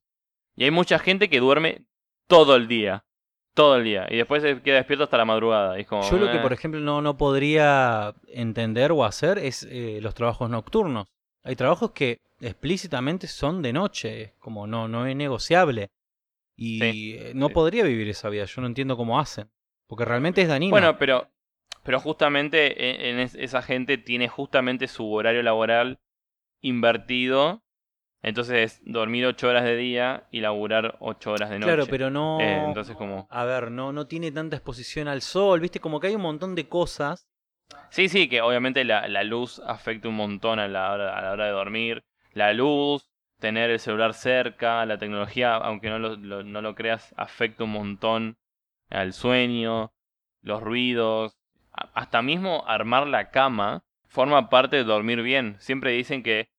Y 0.55 0.63
hay 0.65 0.71
mucha 0.71 0.99
gente 0.99 1.29
que 1.29 1.39
duerme 1.39 1.85
todo 2.27 2.55
el 2.55 2.67
día. 2.67 3.03
Todo 3.53 3.77
el 3.77 3.83
día. 3.85 4.05
Y 4.09 4.17
después 4.17 4.41
se 4.43 4.61
queda 4.61 4.75
despierto 4.77 5.05
hasta 5.05 5.17
la 5.17 5.25
madrugada. 5.25 5.77
y 5.77 5.81
es 5.81 5.87
como, 5.87 6.03
Yo 6.09 6.17
lo 6.17 6.29
que, 6.29 6.37
eh, 6.37 6.41
por 6.41 6.51
ejemplo, 6.53 6.79
no, 6.81 7.01
no 7.01 7.15
podría 7.17 8.13
entender 8.27 8.91
o 8.91 9.05
hacer 9.05 9.37
es 9.37 9.63
eh, 9.69 9.99
los 10.01 10.13
trabajos 10.13 10.49
nocturnos. 10.49 11.07
Hay 11.43 11.55
trabajos 11.55 11.91
que 11.91 12.21
explícitamente 12.41 13.27
son 13.27 13.61
de 13.61 13.71
noche, 13.71 14.21
es 14.23 14.31
como 14.39 14.67
no, 14.67 14.87
no 14.87 15.05
es 15.05 15.15
negociable. 15.15 15.89
Y 16.57 16.79
Sí, 16.79 17.15
eh, 17.17 17.31
no 17.35 17.47
sí. 17.47 17.53
podría 17.53 17.83
vivir 17.83 18.09
esa 18.09 18.29
vida, 18.29 18.45
yo 18.45 18.61
no 18.61 18.67
entiendo 18.67 18.97
cómo 18.97 19.19
hacen. 19.19 19.49
Porque 19.87 20.03
realmente 20.05 20.41
es 20.41 20.47
dañino. 20.47 20.71
Bueno, 20.71 20.97
pero, 20.97 21.29
pero 21.83 21.99
justamente 21.99 22.89
en, 22.89 23.15
en 23.15 23.19
es- 23.19 23.35
esa 23.35 23.61
gente 23.61 23.97
tiene 23.97 24.27
justamente 24.27 24.87
su 24.87 25.09
horario 25.13 25.43
laboral 25.43 25.99
invertido. 26.61 27.61
Entonces, 28.25 28.81
dormir 28.85 29.23
ocho 29.27 29.47
horas 29.47 29.63
de 29.63 29.75
día 29.75 30.23
y 30.31 30.41
laburar 30.41 30.97
ocho 30.99 31.31
horas 31.31 31.51
de 31.51 31.59
noche. 31.59 31.67
Claro, 31.67 31.85
pero 31.85 32.09
no. 32.09 32.39
Eh, 32.41 32.63
entonces, 32.67 32.95
como. 32.97 33.27
A 33.29 33.45
ver, 33.45 33.69
no, 33.69 33.91
no 33.93 34.07
tiene 34.07 34.31
tanta 34.31 34.55
exposición 34.55 35.07
al 35.07 35.21
sol, 35.21 35.59
¿viste? 35.59 35.79
Como 35.79 35.99
que 35.99 36.07
hay 36.07 36.15
un 36.15 36.23
montón 36.23 36.55
de 36.55 36.67
cosas. 36.67 37.27
Sí, 37.91 38.09
sí, 38.09 38.27
que 38.27 38.41
obviamente 38.41 38.83
la, 38.83 39.07
la 39.07 39.23
luz 39.23 39.61
afecta 39.65 40.07
un 40.09 40.15
montón 40.15 40.57
a 40.57 40.67
la, 40.67 40.91
hora, 40.91 41.15
a 41.15 41.21
la 41.21 41.31
hora 41.33 41.45
de 41.45 41.51
dormir. 41.51 42.03
La 42.33 42.51
luz, 42.53 43.11
tener 43.39 43.69
el 43.69 43.79
celular 43.79 44.15
cerca, 44.15 44.83
la 44.87 44.97
tecnología, 44.97 45.53
aunque 45.55 45.89
no 45.91 45.99
lo, 45.99 46.15
lo- 46.15 46.43
no 46.43 46.61
lo 46.63 46.73
creas, 46.73 47.13
afecta 47.17 47.63
un 47.63 47.71
montón 47.73 48.37
al 48.89 49.13
sueño, 49.13 49.93
los 50.41 50.63
ruidos, 50.63 51.37
hasta 51.71 52.23
mismo 52.23 52.63
armar 52.67 53.05
la 53.05 53.29
cama 53.29 53.83
forma 54.07 54.49
parte 54.49 54.77
de 54.77 54.83
dormir 54.83 55.21
bien. 55.21 55.57
Siempre 55.59 55.91
dicen 55.91 56.23
que 56.23 56.49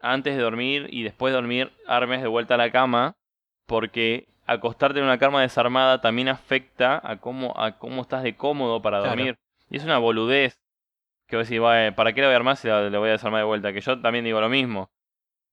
antes 0.00 0.36
de 0.36 0.42
dormir 0.42 0.86
y 0.90 1.02
después 1.02 1.32
de 1.32 1.36
dormir 1.36 1.72
armes 1.86 2.22
de 2.22 2.28
vuelta 2.28 2.56
la 2.56 2.70
cama 2.70 3.14
porque 3.66 4.28
acostarte 4.46 4.98
en 4.98 5.04
una 5.04 5.18
cama 5.18 5.42
desarmada 5.42 6.00
también 6.00 6.28
afecta 6.28 7.00
a 7.04 7.18
cómo, 7.18 7.54
a 7.56 7.78
cómo 7.78 8.02
estás 8.02 8.22
de 8.22 8.36
cómodo 8.36 8.82
para 8.82 8.98
Claro. 9.00 9.14
dormir. 9.16 9.36
Y 9.70 9.76
es 9.76 9.84
una 9.84 9.98
boludez. 9.98 10.58
Que 11.28 11.36
vos 11.36 11.46
decís, 11.46 11.60
"Bueno, 11.60 11.94
¿para 11.94 12.12
qué 12.12 12.20
la 12.22 12.26
voy 12.26 12.32
a 12.34 12.36
armar 12.38 12.56
si 12.56 12.66
la, 12.66 12.90
la 12.90 12.98
voy 12.98 13.08
a 13.10 13.12
desarmar 13.12 13.40
de 13.42 13.46
vuelta? 13.46 13.72
Que 13.72 13.80
yo 13.80 14.00
también 14.00 14.24
digo 14.24 14.40
lo 14.40 14.48
mismo. 14.48 14.90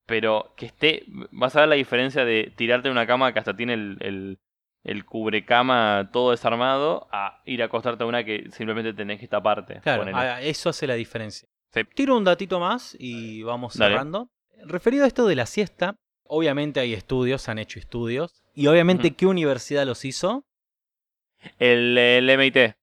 Pero 0.07 0.53
que 0.55 0.65
esté. 0.65 1.03
Vas 1.31 1.55
a 1.55 1.60
ver 1.60 1.69
la 1.69 1.75
diferencia 1.75 2.25
de 2.25 2.51
tirarte 2.55 2.88
en 2.88 2.93
una 2.93 3.05
cama 3.05 3.31
que 3.33 3.39
hasta 3.39 3.55
tiene 3.55 3.73
el, 3.73 3.97
el, 3.99 4.39
el 4.83 5.05
cubrecama 5.05 6.10
todo 6.12 6.31
desarmado 6.31 7.07
a 7.12 7.41
ir 7.45 7.62
a 7.62 7.65
acostarte 7.65 8.03
a 8.03 8.07
una 8.07 8.23
que 8.23 8.49
simplemente 8.51 8.93
tenés 8.93 9.19
que 9.19 9.27
taparte. 9.27 9.81
Claro, 9.81 10.01
ponele. 10.03 10.17
a- 10.17 10.41
eso 10.41 10.69
hace 10.69 10.88
la 10.88 10.95
diferencia. 10.95 11.47
Sí. 11.73 11.81
Tiro 11.93 12.17
un 12.17 12.23
datito 12.23 12.60
más 12.60 12.95
y 12.99 13.43
vamos 13.43 13.77
Dale. 13.77 13.93
cerrando. 13.93 14.29
Referido 14.65 15.06
a 15.06 15.08
esto 15.08 15.28
de 15.28 15.36
la 15.36 15.46
siesta, 15.46 15.98
obviamente 16.24 16.80
hay 16.80 16.93
estudios, 16.93 17.50
han 17.50 17.60
hecho 17.60 17.80
estudios. 17.80 18.43
Y 18.54 18.67
obviamente. 18.67 19.15
¿qué 19.15 19.26
universidad 19.26 19.86
los 19.86 20.06
hizo? 20.06 20.46
El, 21.60 21.98
el 21.98 22.38
MIT. 22.38 22.76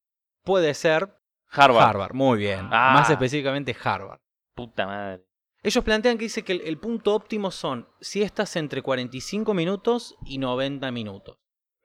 Puede 0.44 0.74
ser 0.74 1.16
Harvard. 1.48 1.88
Harvard. 1.88 2.14
Muy 2.14 2.38
bien. 2.38 2.68
Ah. 2.70 2.92
Más 2.94 3.10
específicamente 3.10 3.76
Harvard. 3.82 4.20
Puta 4.54 4.86
madre. 4.86 5.24
Ellos 5.62 5.82
plantean 5.82 6.18
que 6.18 6.24
dice 6.24 6.42
que 6.42 6.52
el, 6.52 6.60
el 6.60 6.78
punto 6.78 7.14
óptimo 7.14 7.50
son 7.50 7.88
siestas 8.00 8.54
entre 8.56 8.82
45 8.82 9.54
minutos 9.54 10.14
y 10.26 10.38
90 10.38 10.90
minutos. 10.90 11.38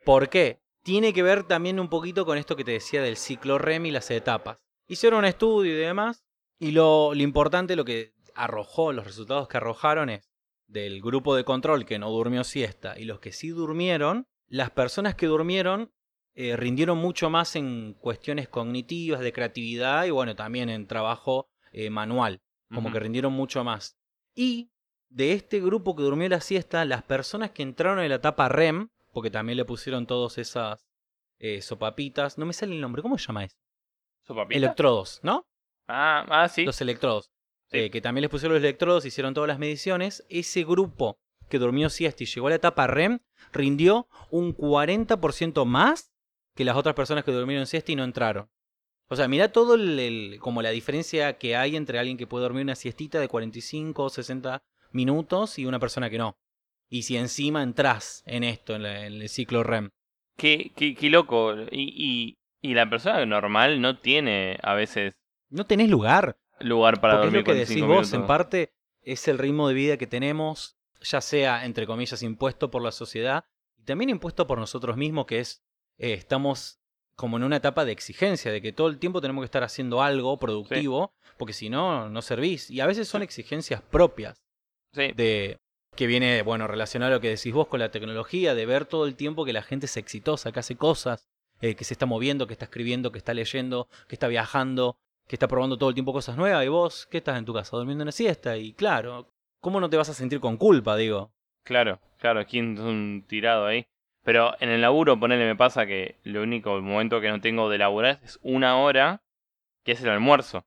¿Por 0.04 0.30
qué? 0.30 0.62
Tiene 0.84 1.13
que 1.13 1.23
ver 1.23 1.43
también 1.43 1.80
un 1.80 1.89
poquito 1.89 2.25
con 2.25 2.38
esto 2.38 2.56
que 2.56 2.63
te 2.63 2.71
decía 2.71 3.02
del 3.02 3.17
ciclo 3.17 3.58
REM 3.58 3.86
y 3.86 3.91
las 3.91 4.12
etapas. 4.12 4.58
Hicieron 4.88 5.19
un 5.19 5.25
estudio 5.25 5.73
y 5.73 5.78
demás, 5.78 6.25
y 6.58 6.71
lo, 6.71 7.13
lo 7.13 7.21
importante, 7.21 7.75
lo 7.75 7.86
que 7.86 8.13
arrojó, 8.35 8.93
los 8.93 9.05
resultados 9.05 9.47
que 9.47 9.57
arrojaron 9.57 10.09
es 10.09 10.29
del 10.67 11.01
grupo 11.01 11.35
de 11.35 11.43
control 11.43 11.85
que 11.85 11.99
no 11.99 12.09
durmió 12.11 12.43
siesta 12.43 12.97
y 12.99 13.05
los 13.05 13.19
que 13.19 13.31
sí 13.31 13.49
durmieron, 13.49 14.27
las 14.47 14.71
personas 14.71 15.15
que 15.15 15.25
durmieron 15.25 15.91
eh, 16.35 16.55
rindieron 16.55 16.97
mucho 16.97 17.29
más 17.29 17.55
en 17.55 17.93
cuestiones 17.93 18.47
cognitivas, 18.47 19.19
de 19.19 19.33
creatividad 19.33 20.05
y 20.05 20.11
bueno, 20.11 20.35
también 20.35 20.69
en 20.69 20.87
trabajo 20.87 21.49
eh, 21.71 21.89
manual 21.89 22.41
como 22.73 22.91
que 22.91 22.99
rindieron 22.99 23.33
mucho 23.33 23.63
más. 23.63 23.97
Y 24.35 24.71
de 25.09 25.33
este 25.33 25.59
grupo 25.59 25.95
que 25.95 26.03
durmió 26.03 26.29
la 26.29 26.41
siesta, 26.41 26.85
las 26.85 27.03
personas 27.03 27.51
que 27.51 27.63
entraron 27.63 27.99
en 27.99 28.09
la 28.09 28.15
etapa 28.15 28.47
REM, 28.47 28.89
porque 29.11 29.31
también 29.31 29.57
le 29.57 29.65
pusieron 29.65 30.05
todas 30.05 30.37
esas 30.37 30.87
eh, 31.39 31.61
sopapitas, 31.61 32.37
no 32.37 32.45
me 32.45 32.53
sale 32.53 32.73
el 32.73 32.81
nombre, 32.81 33.01
¿cómo 33.01 33.17
se 33.17 33.27
llama 33.27 33.45
eso? 33.45 33.57
¿Sopapita? 34.21 34.57
Electrodos, 34.57 35.19
¿no? 35.23 35.47
Ah, 35.87 36.25
ah, 36.29 36.47
sí. 36.47 36.63
Los 36.63 36.79
electrodos. 36.81 37.31
Sí. 37.71 37.77
Eh, 37.79 37.89
que 37.91 38.01
también 38.01 38.21
les 38.23 38.32
pusieron 38.32 38.55
los 38.55 38.63
electrodos, 38.63 39.05
hicieron 39.05 39.34
todas 39.34 39.47
las 39.47 39.60
mediciones. 39.60 40.25
Ese 40.29 40.63
grupo 40.63 41.19
que 41.49 41.60
durmió 41.60 41.89
siesta 41.89 42.23
y 42.23 42.27
llegó 42.27 42.47
a 42.47 42.51
la 42.51 42.55
etapa 42.58 42.88
REM, 42.88 43.19
rindió 43.51 44.08
un 44.29 44.55
40% 44.55 45.65
más 45.65 46.12
que 46.55 46.65
las 46.65 46.75
otras 46.75 46.95
personas 46.95 47.23
que 47.23 47.32
durmieron 47.32 47.65
siesta 47.67 47.91
y 47.91 47.95
no 47.95 48.03
entraron. 48.03 48.49
O 49.08 49.15
sea, 49.15 49.27
mirá 49.27 49.51
todo 49.51 49.73
el, 49.75 49.99
el- 49.99 50.39
como 50.39 50.62
la 50.62 50.69
diferencia 50.69 51.38
que 51.38 51.55
hay 51.55 51.75
entre 51.75 51.97
alguien 51.97 52.17
que 52.17 52.27
puede 52.27 52.43
dormir 52.43 52.63
una 52.63 52.75
siestita 52.75 53.19
de 53.19 53.27
45 53.27 54.03
o 54.03 54.10
60 54.10 54.62
minutos 54.91 55.58
y 55.58 55.65
una 55.65 55.79
persona 55.79 56.10
que 56.10 56.17
no. 56.17 56.38
Y 56.89 57.03
si 57.03 57.17
encima 57.17 57.63
entras 57.63 58.23
en 58.25 58.43
esto, 58.43 58.75
en, 58.75 58.84
la- 58.84 59.05
en 59.08 59.13
el 59.21 59.29
ciclo 59.29 59.63
REM. 59.63 59.89
Qué, 60.38 60.71
qué, 60.75 60.95
qué 60.95 61.10
loco. 61.10 61.55
Y, 61.71 61.93
y, 61.95 62.38
y 62.62 62.73
la 62.73 62.89
persona 62.89 63.25
normal 63.25 63.82
no 63.82 63.97
tiene 63.99 64.58
a 64.62 64.73
veces 64.75 65.13
No 65.49 65.65
tenés 65.65 65.89
lugar. 65.89 66.38
Lugar 66.61 66.99
para 67.01 67.15
es 67.15 67.19
dormir 67.21 67.39
lo 67.39 67.43
que 67.45 67.51
45 67.51 67.67
decís 67.69 67.81
vos, 67.87 67.89
minutos. 68.07 68.13
en 68.13 68.27
parte 68.27 68.73
es 69.01 69.27
el 69.27 69.37
ritmo 69.37 69.67
de 69.67 69.73
vida 69.73 69.97
que 69.97 70.07
tenemos, 70.07 70.77
ya 71.01 71.21
sea, 71.21 71.65
entre 71.65 71.85
comillas, 71.87 72.21
impuesto 72.23 72.69
por 72.71 72.81
la 72.81 72.91
sociedad 72.91 73.45
y 73.77 73.83
también 73.83 74.09
impuesto 74.09 74.45
por 74.47 74.57
nosotros 74.59 74.97
mismos, 74.97 75.25
que 75.25 75.39
es, 75.39 75.63
eh, 75.97 76.13
estamos 76.13 76.79
como 77.15 77.37
en 77.37 77.43
una 77.43 77.57
etapa 77.57 77.83
de 77.85 77.91
exigencia, 77.91 78.51
de 78.51 78.61
que 78.61 78.71
todo 78.71 78.87
el 78.87 78.97
tiempo 78.97 79.19
tenemos 79.19 79.41
que 79.41 79.45
estar 79.45 79.63
haciendo 79.63 80.01
algo 80.01 80.37
productivo, 80.39 81.13
porque 81.37 81.53
si 81.53 81.69
no, 81.69 82.09
no 82.09 82.21
servís. 82.21 82.69
Y 82.69 82.79
a 82.79 82.85
veces 82.85 83.07
son 83.09 83.21
exigencias 83.23 83.81
propias 83.81 84.41
Sí. 84.93 85.11
de 85.15 85.59
que 85.95 86.07
viene, 86.07 86.41
bueno, 86.43 86.65
relacionado 86.67 87.11
a 87.11 87.15
lo 87.15 87.21
que 87.21 87.29
decís 87.29 87.53
vos 87.53 87.67
con 87.67 87.79
la 87.81 87.91
tecnología, 87.91 88.55
de 88.55 88.65
ver 88.65 88.85
todo 88.85 89.05
el 89.05 89.15
tiempo 89.15 89.43
que 89.43 89.51
la 89.53 89.61
gente 89.63 89.85
es 89.87 89.97
exitosa, 89.97 90.51
que 90.53 90.59
hace 90.61 90.77
cosas, 90.77 91.27
eh, 91.61 91.75
que 91.75 91.83
se 91.83 91.93
está 91.93 92.05
moviendo, 92.05 92.47
que 92.47 92.53
está 92.53 92.65
escribiendo, 92.65 93.11
que 93.11 93.17
está 93.17 93.33
leyendo, 93.33 93.89
que 94.07 94.15
está 94.15 94.27
viajando, 94.29 94.97
que 95.29 95.35
está 95.35 95.47
probando 95.47 95.77
todo 95.77 95.89
el 95.89 95.93
tiempo 95.93 96.11
cosas 96.11 96.35
nuevas, 96.37 96.65
y 96.65 96.69
vos, 96.69 97.05
¿qué 97.05 97.19
estás 97.19 97.37
en 97.37 97.45
tu 97.45 97.53
casa? 97.53 97.77
Durmiendo 97.77 98.01
una 98.01 98.11
siesta, 98.11 98.57
y 98.57 98.73
claro, 98.73 99.27
¿cómo 99.61 99.79
no 99.79 99.87
te 99.87 99.95
vas 99.95 100.09
a 100.09 100.15
sentir 100.15 100.39
con 100.39 100.57
culpa, 100.57 100.97
digo? 100.97 101.31
Claro, 101.63 101.99
claro, 102.17 102.43
¿quién 102.47 102.73
es 102.73 102.79
un 102.79 103.23
tirado 103.27 103.67
ahí? 103.67 103.85
Pero 104.23 104.55
en 104.59 104.69
el 104.69 104.81
laburo, 104.81 105.19
ponele, 105.19 105.45
me 105.45 105.55
pasa 105.55 105.85
que 105.85 106.15
lo 106.23 106.41
único 106.41 106.81
momento 106.81 107.21
que 107.21 107.29
no 107.29 107.39
tengo 107.39 107.69
de 107.69 107.77
laburar 107.77 108.19
es 108.23 108.39
una 108.41 108.79
hora, 108.79 109.21
que 109.83 109.91
es 109.91 110.01
el 110.01 110.09
almuerzo. 110.09 110.65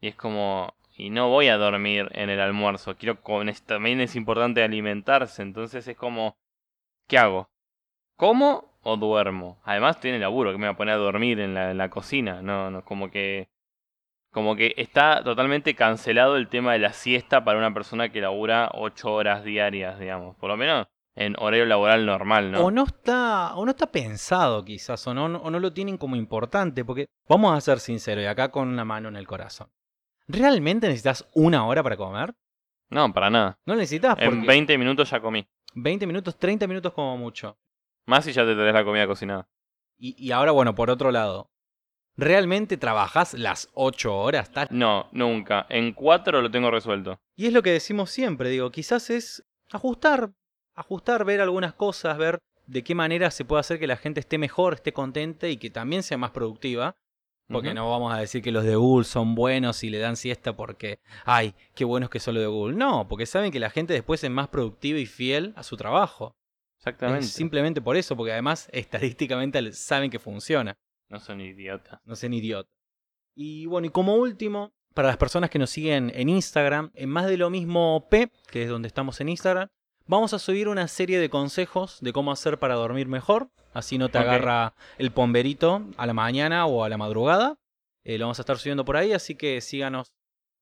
Y 0.00 0.08
es 0.08 0.16
como, 0.16 0.72
y 0.96 1.10
no 1.10 1.28
voy 1.28 1.48
a 1.48 1.58
dormir 1.58 2.08
en 2.12 2.30
el 2.30 2.40
almuerzo, 2.40 2.96
quiero 2.96 3.18
también 3.66 4.00
es 4.00 4.16
importante 4.16 4.62
alimentarse, 4.62 5.42
entonces 5.42 5.86
es 5.86 5.96
como, 5.98 6.38
¿qué 7.06 7.18
hago? 7.18 7.50
¿Como 8.16 8.78
o 8.80 8.96
duermo? 8.96 9.60
Además 9.62 10.00
tiene 10.00 10.18
laburo, 10.18 10.52
que 10.52 10.58
me 10.58 10.68
va 10.68 10.72
a 10.72 10.76
poner 10.78 10.94
a 10.94 10.98
dormir 10.98 11.38
en 11.40 11.52
la, 11.52 11.72
en 11.72 11.76
la 11.76 11.90
cocina, 11.90 12.40
no, 12.40 12.70
no, 12.70 12.82
como 12.82 13.10
que 13.10 13.52
como 14.34 14.56
que 14.56 14.74
está 14.76 15.22
totalmente 15.22 15.76
cancelado 15.76 16.36
el 16.36 16.48
tema 16.48 16.72
de 16.72 16.80
la 16.80 16.92
siesta 16.92 17.44
para 17.44 17.56
una 17.56 17.72
persona 17.72 18.08
que 18.08 18.20
labura 18.20 18.68
ocho 18.74 19.12
horas 19.12 19.44
diarias, 19.44 20.00
digamos. 20.00 20.34
Por 20.34 20.50
lo 20.50 20.56
menos 20.56 20.88
en 21.14 21.36
horario 21.38 21.66
laboral 21.66 22.04
normal, 22.04 22.50
¿no? 22.50 22.64
O 22.64 22.70
no 22.72 22.82
está, 22.82 23.54
o 23.54 23.64
no 23.64 23.70
está 23.70 23.86
pensado 23.92 24.64
quizás, 24.64 25.06
o 25.06 25.14
no, 25.14 25.26
o 25.26 25.50
no 25.52 25.60
lo 25.60 25.72
tienen 25.72 25.96
como 25.96 26.16
importante, 26.16 26.84
porque 26.84 27.06
vamos 27.28 27.56
a 27.56 27.60
ser 27.60 27.78
sinceros, 27.78 28.24
y 28.24 28.26
acá 28.26 28.50
con 28.50 28.66
una 28.66 28.84
mano 28.84 29.08
en 29.08 29.14
el 29.14 29.24
corazón. 29.28 29.68
¿Realmente 30.26 30.88
necesitas 30.88 31.28
una 31.34 31.64
hora 31.64 31.84
para 31.84 31.96
comer? 31.96 32.34
No, 32.90 33.12
para 33.12 33.30
nada. 33.30 33.60
No 33.64 33.76
necesitas 33.76 34.16
porque 34.16 34.26
En 34.34 34.44
20 34.44 34.76
minutos 34.78 35.10
ya 35.10 35.20
comí. 35.20 35.46
20 35.76 36.08
minutos, 36.08 36.36
30 36.36 36.66
minutos 36.66 36.92
como 36.92 37.16
mucho. 37.16 37.56
Más 38.06 38.24
si 38.24 38.32
ya 38.32 38.44
te 38.44 38.56
tenés 38.56 38.74
la 38.74 38.84
comida 38.84 39.06
cocinada. 39.06 39.46
Y, 39.96 40.16
y 40.18 40.32
ahora, 40.32 40.50
bueno, 40.50 40.74
por 40.74 40.90
otro 40.90 41.12
lado, 41.12 41.52
¿realmente 42.16 42.76
trabajás 42.76 43.34
las 43.34 43.68
8 43.74 44.16
horas? 44.16 44.50
tal? 44.50 44.68
No, 44.70 45.08
nunca. 45.12 45.66
En 45.68 45.92
4 45.92 46.42
lo 46.42 46.50
tengo 46.50 46.70
resuelto. 46.70 47.18
Y 47.36 47.46
es 47.46 47.52
lo 47.52 47.62
que 47.62 47.70
decimos 47.70 48.10
siempre, 48.10 48.50
digo, 48.50 48.70
quizás 48.70 49.10
es 49.10 49.44
ajustar, 49.70 50.32
ajustar, 50.74 51.24
ver 51.24 51.40
algunas 51.40 51.74
cosas, 51.74 52.16
ver 52.18 52.38
de 52.66 52.82
qué 52.82 52.94
manera 52.94 53.30
se 53.30 53.44
puede 53.44 53.60
hacer 53.60 53.78
que 53.78 53.86
la 53.86 53.96
gente 53.96 54.20
esté 54.20 54.38
mejor, 54.38 54.74
esté 54.74 54.92
contenta 54.92 55.48
y 55.48 55.56
que 55.56 55.70
también 55.70 56.02
sea 56.02 56.18
más 56.18 56.30
productiva. 56.30 56.96
Porque 57.46 57.68
Ujú. 57.68 57.74
no 57.74 57.90
vamos 57.90 58.14
a 58.14 58.18
decir 58.18 58.40
que 58.40 58.50
los 58.50 58.64
de 58.64 58.74
Google 58.74 59.04
son 59.04 59.34
buenos 59.34 59.84
y 59.84 59.90
le 59.90 59.98
dan 59.98 60.16
siesta 60.16 60.56
porque, 60.56 61.00
ay, 61.26 61.54
qué 61.74 61.84
buenos 61.84 62.08
que 62.08 62.18
son 62.18 62.34
los 62.34 62.42
de 62.42 62.46
Google. 62.46 62.74
No, 62.74 63.06
porque 63.06 63.26
saben 63.26 63.52
que 63.52 63.60
la 63.60 63.68
gente 63.68 63.92
después 63.92 64.24
es 64.24 64.30
más 64.30 64.48
productiva 64.48 64.98
y 64.98 65.04
fiel 65.04 65.52
a 65.54 65.62
su 65.62 65.76
trabajo. 65.76 66.34
Exactamente. 66.78 67.26
Simplemente 67.26 67.82
por 67.82 67.96
eso, 67.96 68.16
porque 68.16 68.32
además 68.32 68.70
estadísticamente 68.72 69.72
saben 69.72 70.10
que 70.10 70.18
funciona. 70.18 70.74
No 71.14 71.20
son 71.20 71.40
idiotas. 71.40 72.00
No 72.04 72.16
sean 72.16 72.34
idiota. 72.34 72.68
Y 73.36 73.66
bueno, 73.66 73.86
y 73.86 73.90
como 73.90 74.16
último, 74.16 74.72
para 74.94 75.06
las 75.06 75.16
personas 75.16 75.48
que 75.48 75.60
nos 75.60 75.70
siguen 75.70 76.10
en 76.12 76.28
Instagram, 76.28 76.90
en 76.92 77.08
más 77.08 77.26
de 77.26 77.36
lo 77.36 77.50
mismo 77.50 78.08
P, 78.10 78.32
que 78.50 78.64
es 78.64 78.68
donde 78.68 78.88
estamos 78.88 79.20
en 79.20 79.28
Instagram, 79.28 79.68
vamos 80.06 80.34
a 80.34 80.40
subir 80.40 80.66
una 80.66 80.88
serie 80.88 81.20
de 81.20 81.30
consejos 81.30 81.98
de 82.00 82.12
cómo 82.12 82.32
hacer 82.32 82.58
para 82.58 82.74
dormir 82.74 83.06
mejor. 83.06 83.48
Así 83.72 83.96
no 83.96 84.08
te 84.08 84.18
agarra 84.18 84.74
el 84.98 85.12
pomberito 85.12 85.86
a 85.96 86.06
la 86.06 86.14
mañana 86.14 86.66
o 86.66 86.82
a 86.82 86.88
la 86.88 86.98
madrugada. 86.98 87.60
Eh, 88.02 88.18
lo 88.18 88.24
vamos 88.24 88.40
a 88.40 88.42
estar 88.42 88.58
subiendo 88.58 88.84
por 88.84 88.96
ahí, 88.96 89.12
así 89.12 89.36
que 89.36 89.60
síganos 89.60 90.12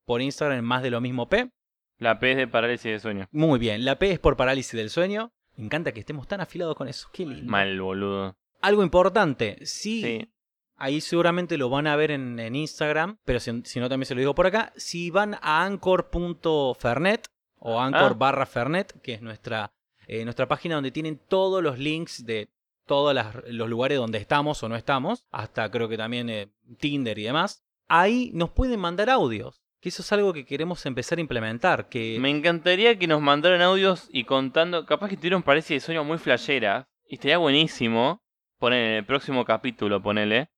por 0.05 0.21
Instagram 0.21 0.59
en 0.59 0.65
más 0.67 0.83
de 0.83 0.91
lo 0.91 1.01
mismo 1.01 1.31
P. 1.31 1.51
La 1.97 2.19
P 2.19 2.33
es 2.33 2.37
de 2.37 2.47
parálisis 2.47 2.93
de 2.93 3.01
sueño. 3.01 3.27
Muy 3.33 3.59
bien, 3.59 3.87
la 3.87 3.99
P 3.99 4.11
es 4.11 4.19
por 4.19 4.37
parálisis 4.37 4.73
del 4.75 4.91
sueño. 4.91 5.33
Me 5.57 5.65
encanta 5.65 5.93
que 5.93 6.01
estemos 6.01 6.29
tan 6.29 6.43
afilados 6.43 6.77
con 6.77 6.89
eso. 6.89 7.09
Qué 7.11 7.25
lindo. 7.25 7.51
Mal, 7.51 7.81
boludo. 7.81 8.37
Algo 8.61 8.83
importante, 8.83 9.59
Sí. 9.65 10.31
Ahí 10.85 11.01
seguramente 11.01 11.57
lo 11.57 11.71
van 11.71 11.87
a 11.87 11.95
ver 11.95 12.11
en, 12.11 12.41
en 12.41 12.57
Instagram, 12.57 13.19
pero 13.25 13.39
si, 13.39 13.63
si 13.65 13.79
no 13.79 13.89
también 13.89 14.07
se 14.07 14.17
lo 14.17 14.19
digo 14.19 14.35
por 14.35 14.49
acá. 14.49 14.73
Si 14.77 15.11
van 15.11 15.35
a 15.41 15.65
anchor.fernet 15.65 17.27
o 17.61 17.81
anchor 17.81 18.13
Ah. 18.13 18.17
barra 18.19 18.47
fernet, 18.47 19.01
que 19.01 19.15
es 19.15 19.23
nuestra, 19.23 19.73
eh, 20.09 20.25
nuestra 20.25 20.49
página 20.49 20.75
donde 20.75 20.91
tienen 20.91 21.21
todos 21.29 21.63
los 21.63 21.79
links 21.79 22.27
de 22.27 22.49
todos 22.85 23.17
los 23.47 23.69
lugares 23.69 23.97
donde 23.99 24.19
estamos 24.19 24.61
o 24.65 24.69
no 24.69 24.75
estamos, 24.75 25.25
hasta 25.31 25.71
creo 25.71 25.89
que 25.89 25.97
también 25.97 26.29
eh, 26.29 26.49
Tinder 26.81 27.17
y 27.17 27.23
demás, 27.23 27.63
ahí 27.87 28.33
nos 28.35 28.51
pueden 28.51 28.81
mandar 28.81 29.09
audios, 29.09 29.63
que 29.81 29.89
eso 29.91 30.03
es 30.03 30.13
algo 30.13 30.33
que 30.33 30.45
queremos 30.45 30.85
empezar 30.85 31.19
a 31.19 31.21
implementar, 31.21 31.89
que 31.89 32.19
Me 32.19 32.31
encantaría 32.31 32.99
que 32.99 33.07
nos 33.07 33.21
mandaran 33.21 33.63
audios 33.63 34.09
y 34.13 34.25
contando. 34.25 34.85
Capaz 34.85 35.11
que 35.11 35.17
tuvieron 35.17 35.45
parálisis 35.45 35.77
de 35.77 35.81
sueño 35.81 36.03
muy 36.03 36.19
flashera. 36.19 36.89
Y 37.07 37.15
estaría 37.15 37.39
buenísimo. 37.39 38.21
Poner 38.59 38.85
en 38.85 38.95
el 38.97 39.05
próximo 39.07 39.45
capítulo, 39.45 40.03
ponele. 40.03 40.49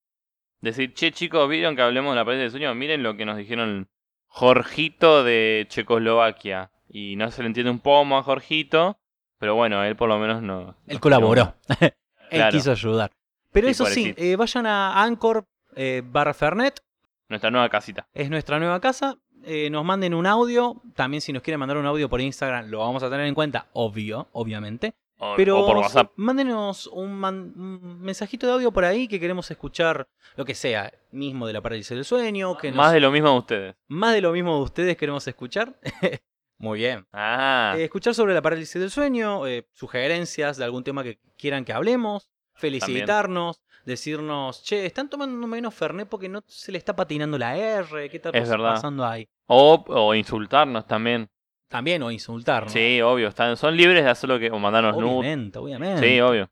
Decir, 0.65 0.95
che 0.95 1.13
chicos, 1.13 1.49
¿vieron 1.49 1.77
que 1.77 1.83
hablemos 1.83 2.13
de 2.13 2.17
la 2.17 2.25
parálisis 2.25 2.53
de 2.53 2.59
sueño? 2.59 2.75
Miren 2.75 3.03
lo 3.03 3.17
que 3.17 3.25
nos 3.27 3.37
dijeron 3.37 3.89
Jorgito 4.27 5.23
de 5.25 5.67
Checoslovaquia. 5.69 6.71
Y 6.89 7.17
no 7.17 7.31
se 7.31 7.43
le 7.43 7.49
entiende 7.49 7.71
un 7.71 7.81
pomo 7.81 8.19
a 8.19 8.23
Jorgito. 8.23 8.99
Pero 9.39 9.55
bueno, 9.55 9.83
él 9.85 9.95
por 9.97 10.09
lo 10.09 10.19
menos 10.19 10.43
no. 10.43 10.77
él 10.87 11.01
colaboró, 11.01 11.55
él 11.81 11.93
Claro. 12.31 12.51
quiso 12.53 12.71
ayudar. 12.73 13.11
Pero 13.53 13.67
Sí, 13.67 13.71
eso 13.73 13.87
sí, 13.87 14.15
eh, 14.17 14.37
vayan 14.37 14.67
a 14.67 15.03
anchor 15.03 15.47
eh, 15.77 16.03
barra 16.05 16.35
fernet 16.35 16.81
Nuestra 17.29 17.51
nueva 17.51 17.69
casita. 17.69 18.09
es 18.15 18.31
nuestra 18.31 18.59
nueva 18.59 18.81
casa. 18.81 19.17
Eh, 19.45 19.69
nos 19.71 19.85
manden 19.85 20.15
un 20.15 20.27
audio. 20.27 20.81
También 20.95 21.21
si 21.21 21.33
nos 21.33 21.43
quieren 21.43 21.61
mandar 21.61 21.77
un 21.77 21.87
audio 21.87 22.09
por 22.09 22.21
Instagram, 22.21 22.69
lo 22.71 22.79
vamos 22.79 23.03
a 23.03 23.11
tener 23.11 23.27
en 23.27 23.35
cuenta, 23.35 23.67
obvio, 23.73 24.29
obviamente. 24.33 24.95
O, 25.19 25.35
Pero 25.37 25.61
o 25.61 25.67
por 25.67 25.77
WhatsApp. 25.79 26.13
mándenos 26.17 26.87
un, 26.89 27.15
man- 27.15 27.53
un 27.57 28.01
mensajito 28.01 28.47
de 28.49 28.53
audio 28.55 28.73
por 28.73 28.85
ahí 28.85 29.07
que 29.07 29.21
queremos 29.21 29.49
escuchar 29.51 30.09
lo 30.37 30.45
que 30.45 30.55
sea, 30.55 30.93
mismo 31.13 31.47
de 31.47 31.53
la 31.53 31.61
parálisis 31.63 31.91
del 31.97 32.05
sueño, 32.05 32.57
que 32.59 32.69
nos- 32.69 32.77
Más 32.77 32.93
de 32.93 33.01
lo 33.01 33.11
mismo 33.13 33.31
de 33.31 33.39
ustedes. 33.39 33.77
más 33.89 34.13
de 34.15 34.21
lo 34.21 34.33
mismo 34.33 34.57
de 34.57 34.63
ustedes 34.65 34.97
queremos 34.97 35.27
escuchar. 35.29 35.79
Muy 36.59 36.79
bien. 36.81 37.07
Ah, 37.13 37.75
Eh, 37.77 37.85
escuchar 37.85 38.15
sobre 38.15 38.35
la 38.35 38.43
parálisis 38.43 38.81
del 38.81 38.91
sueño, 38.91 39.47
eh, 39.47 39.69
sugerencias 39.73 40.57
de 40.57 40.65
algún 40.65 40.83
tema 40.85 41.03
que 41.03 41.19
quieran 41.39 41.65
que 41.65 41.73
hablemos, 41.73 42.29
felicitarnos, 42.55 43.61
decirnos, 43.85 44.63
che, 44.65 44.87
están 44.87 45.09
tomando 45.11 45.47
menos 45.47 45.75
Fernet 45.75 46.09
porque 46.09 46.29
no 46.29 46.43
se 46.47 46.73
le 46.73 46.79
está 46.79 46.95
patinando 46.97 47.39
la 47.39 47.57
R, 47.57 48.09
¿qué 48.11 48.17
está 48.17 48.31
Es 48.31 48.49
verdad. 48.49 48.75
pasando 48.75 49.05
ahí? 49.05 49.29
o, 49.47 49.85
o 49.89 50.15
insultarnos 50.15 50.87
también. 50.87 51.29
También, 51.75 52.01
o 52.05 52.11
insultarnos. 52.13 52.73
Sí, 52.73 53.01
obvio. 53.01 53.27
Están, 53.27 53.57
son 53.57 53.77
libres 53.77 54.05
de 54.05 54.09
hacer 54.11 54.29
lo 54.31 54.39
que. 54.39 54.49
O 54.49 54.61
mandarnos 54.61 54.97
nudes. 54.97 55.19
obviamente, 55.19 55.59
obviamente. 55.59 56.09
Sí, 56.09 56.21
obvio. 56.21 56.49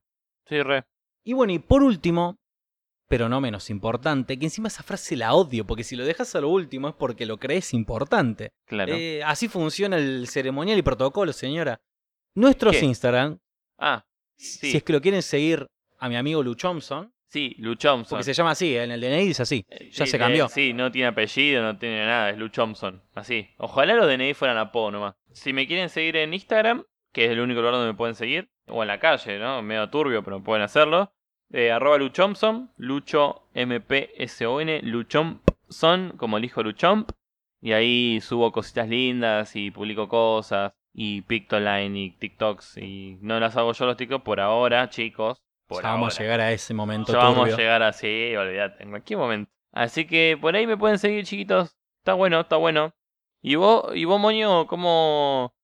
Sí, 0.49 0.61
re. 0.61 0.83
Y 1.23 1.33
bueno, 1.33 1.53
y 1.53 1.61
por 1.61 1.85
último, 1.85 2.41
pero 3.07 3.29
no 3.29 3.41
menos 3.41 3.71
importante, 3.71 4.37
que 4.37 4.47
encima 4.47 4.67
esa 4.67 4.83
frase 4.83 5.15
la 5.15 5.33
odio, 5.35 5.65
porque 5.65 5.85
si 5.85 5.95
lo 5.95 6.05
dejas 6.05 6.35
a 6.35 6.41
lo 6.41 6.49
último 6.49 6.89
es 6.89 6.95
porque 6.97 7.25
lo 7.25 7.39
crees 7.39 7.73
importante. 7.73 8.51
Claro. 8.67 8.95
Eh, 8.97 9.23
así 9.23 9.47
funciona 9.47 9.97
el 9.97 10.27
ceremonial 10.27 10.77
y 10.77 10.83
protocolo, 10.83 11.33
señora. 11.33 11.81
Nuestros 12.35 12.75
¿Qué? 12.75 12.85
Instagram, 12.85 13.39
ah, 13.79 14.03
si 14.37 14.71
Sí. 14.73 14.77
es 14.77 14.83
que 14.83 14.93
lo 14.93 15.01
quieren 15.01 15.23
seguir 15.23 15.69
a 16.01 16.09
mi 16.09 16.17
amigo 16.17 16.43
Lu 16.43 16.57
Thompson, 16.57 17.12
sí, 17.33 17.57
Lou 17.59 17.77
Thompson. 17.77 18.17
porque 18.19 18.25
se 18.25 18.35
llama 18.35 18.51
así, 18.51 18.77
en 18.77 18.91
el 18.91 19.01
DNI 19.01 19.27
dice 19.27 19.43
así, 19.43 19.65
Eh, 19.71 19.89
ya 19.91 20.05
sí, 20.05 20.11
se 20.11 20.17
eh, 20.17 20.21
cambió. 20.21 20.49
sí, 20.49 20.73
no 20.75 20.93
tiene 20.93 21.09
apellido, 21.09 21.63
no 21.63 21.79
tiene 21.79 22.05
nada, 22.05 22.31
es 22.31 22.37
Lou 22.39 22.51
Thompson. 22.51 23.03
Así. 23.15 23.49
Ojalá 23.57 23.95
los 23.95 24.07
DNI 24.07 24.35
fueran 24.35 24.59
apodo 24.59 24.91
nomás. 24.91 25.15
Si 25.33 25.53
me 25.53 25.67
quieren 25.67 25.89
seguir 25.89 26.17
en 26.17 26.35
Instagram, 26.35 26.85
que 27.13 27.25
es 27.25 27.31
el 27.31 27.41
único 27.41 27.61
lugar 27.61 27.75
donde 27.75 27.91
me 27.93 27.97
pueden 27.97 28.15
seguir, 28.15 28.51
o 28.69 28.83
en 28.83 28.89
la 28.89 28.99
calle, 29.01 29.39
¿no? 29.39 29.63
Medio 29.63 29.89
turbio, 29.91 30.23
pero 30.23 30.43
pueden 30.43 30.63
hacerlo. 30.63 31.13
Eh, 31.53 31.71
arroba 31.71 31.99
Lou 31.99 32.11
Thompson, 32.11 32.71
Lucho 32.77 33.49
M-P-S-O-N, 33.55 34.81
Luchompson, 34.83 36.13
como 36.17 36.37
el 36.39 36.45
hijo 36.45 36.63
Luchomp. 36.63 37.11
Y 37.61 37.73
ahí 37.73 38.21
subo 38.21 38.51
cositas 38.53 38.89
lindas 38.89 39.55
y 39.57 39.71
publico 39.71 40.09
cosas. 40.09 40.73
Y 40.95 41.23
Pictoline 41.23 41.97
y 41.97 42.11
TikToks. 42.11 42.77
Y 42.79 43.19
no 43.21 43.39
las 43.41 43.57
hago 43.57 43.73
yo 43.73 43.87
los 43.87 43.97
TikToks 43.97 44.25
por 44.25 44.41
ahora, 44.41 44.89
chicos. 44.91 45.41
Por 45.73 45.83
Ya 45.83 45.91
vamos 45.91 46.19
a 46.19 46.23
llegar 46.23 46.41
a 46.41 46.53
ese 46.53 46.75
momento 46.75 47.13
Ya 47.13 47.19
vamos 47.19 47.53
a 47.53 47.57
llegar 47.57 47.83
así, 47.83 48.35
olvídate, 48.37 48.83
en 48.83 48.91
cualquier 48.91 49.19
momento. 49.19 49.51
Así 49.73 50.07
que 50.07 50.39
por 50.41 50.55
ahí 50.55 50.67
me 50.67 50.77
pueden 50.77 50.99
seguir, 50.99 51.25
chiquitos. 51.25 51.77
Está 51.99 52.15
bueno, 52.15 52.41
está 52.41 52.57
bueno. 52.57 52.95
Y 53.41 53.55
vos, 53.57 53.95
y 53.95 54.05
vos 54.05 54.21
Moño, 54.21 54.67
¿cómo...? 54.67 55.55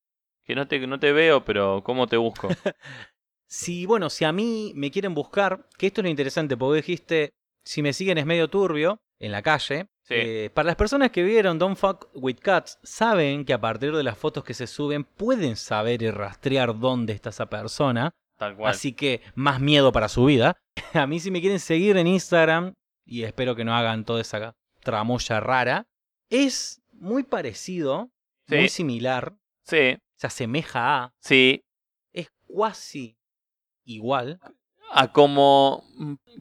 Que 0.45 0.55
no 0.55 0.67
te, 0.67 0.87
no 0.87 0.99
te 0.99 1.13
veo, 1.13 1.45
pero 1.45 1.83
¿cómo 1.85 2.07
te 2.07 2.17
busco? 2.17 2.49
Si, 3.51 3.87
bueno, 3.87 4.11
si 4.11 4.27
a 4.27 4.33
mí 4.33 4.73
me 4.77 4.91
quieren 4.91 5.15
buscar, 5.15 5.67
que 5.79 5.87
esto 5.87 6.03
es 6.03 6.05
lo 6.05 6.11
interesante, 6.11 6.55
porque 6.55 6.77
dijiste, 6.77 7.33
si 7.65 7.81
me 7.81 7.95
siguen 7.95 8.19
es 8.19 8.27
medio 8.27 8.49
turbio, 8.49 9.01
en 9.19 9.33
la 9.33 9.43
calle. 9.43 9.89
Sí. 10.03 10.15
Eh, 10.17 10.51
para 10.55 10.67
las 10.67 10.77
personas 10.77 11.11
que 11.11 11.23
vieron 11.23 11.59
Don't 11.59 11.77
Fuck 11.77 12.09
With 12.15 12.39
Cats, 12.41 12.79
saben 12.83 13.45
que 13.45 13.53
a 13.53 13.61
partir 13.61 13.95
de 13.95 14.03
las 14.03 14.17
fotos 14.17 14.45
que 14.45 14.55
se 14.55 14.67
suben, 14.67 15.05
pueden 15.05 15.57
saber 15.57 16.03
y 16.03 16.11
rastrear 16.11 16.79
dónde 16.79 17.13
está 17.13 17.31
esa 17.31 17.47
persona. 17.47 18.15
Tal 18.39 18.57
cual. 18.57 18.71
Así 18.71 18.93
que 18.93 19.21
más 19.35 19.61
miedo 19.61 19.93
para 19.93 20.09
su 20.09 20.25
vida. 20.25 20.57
A 20.95 21.07
mí 21.07 21.21
si 21.21 21.31
me 21.31 21.41
quieren 21.41 21.59
seguir 21.61 21.97
en 21.97 22.07
Instagram, 22.07 22.75
y 23.05 23.25
espero 23.25 23.55
que 23.57 23.65
no 23.65 23.75
hagan 23.77 24.05
toda 24.05 24.21
esa 24.21 24.55
tramoya 24.81 25.41
rara, 25.41 25.87
es 26.31 26.81
muy 26.93 27.23
parecido, 27.25 28.11
Sí. 28.49 28.57
muy 28.57 28.69
similar 28.71 29.35
Sí, 29.65 29.99
se 30.17 30.27
asemeja 30.27 31.05
a, 31.05 31.15
Sí, 31.21 31.63
es 32.15 32.31
cuasi 32.47 33.19
igual. 33.85 34.41
a 34.91 35.13
como. 35.13 35.85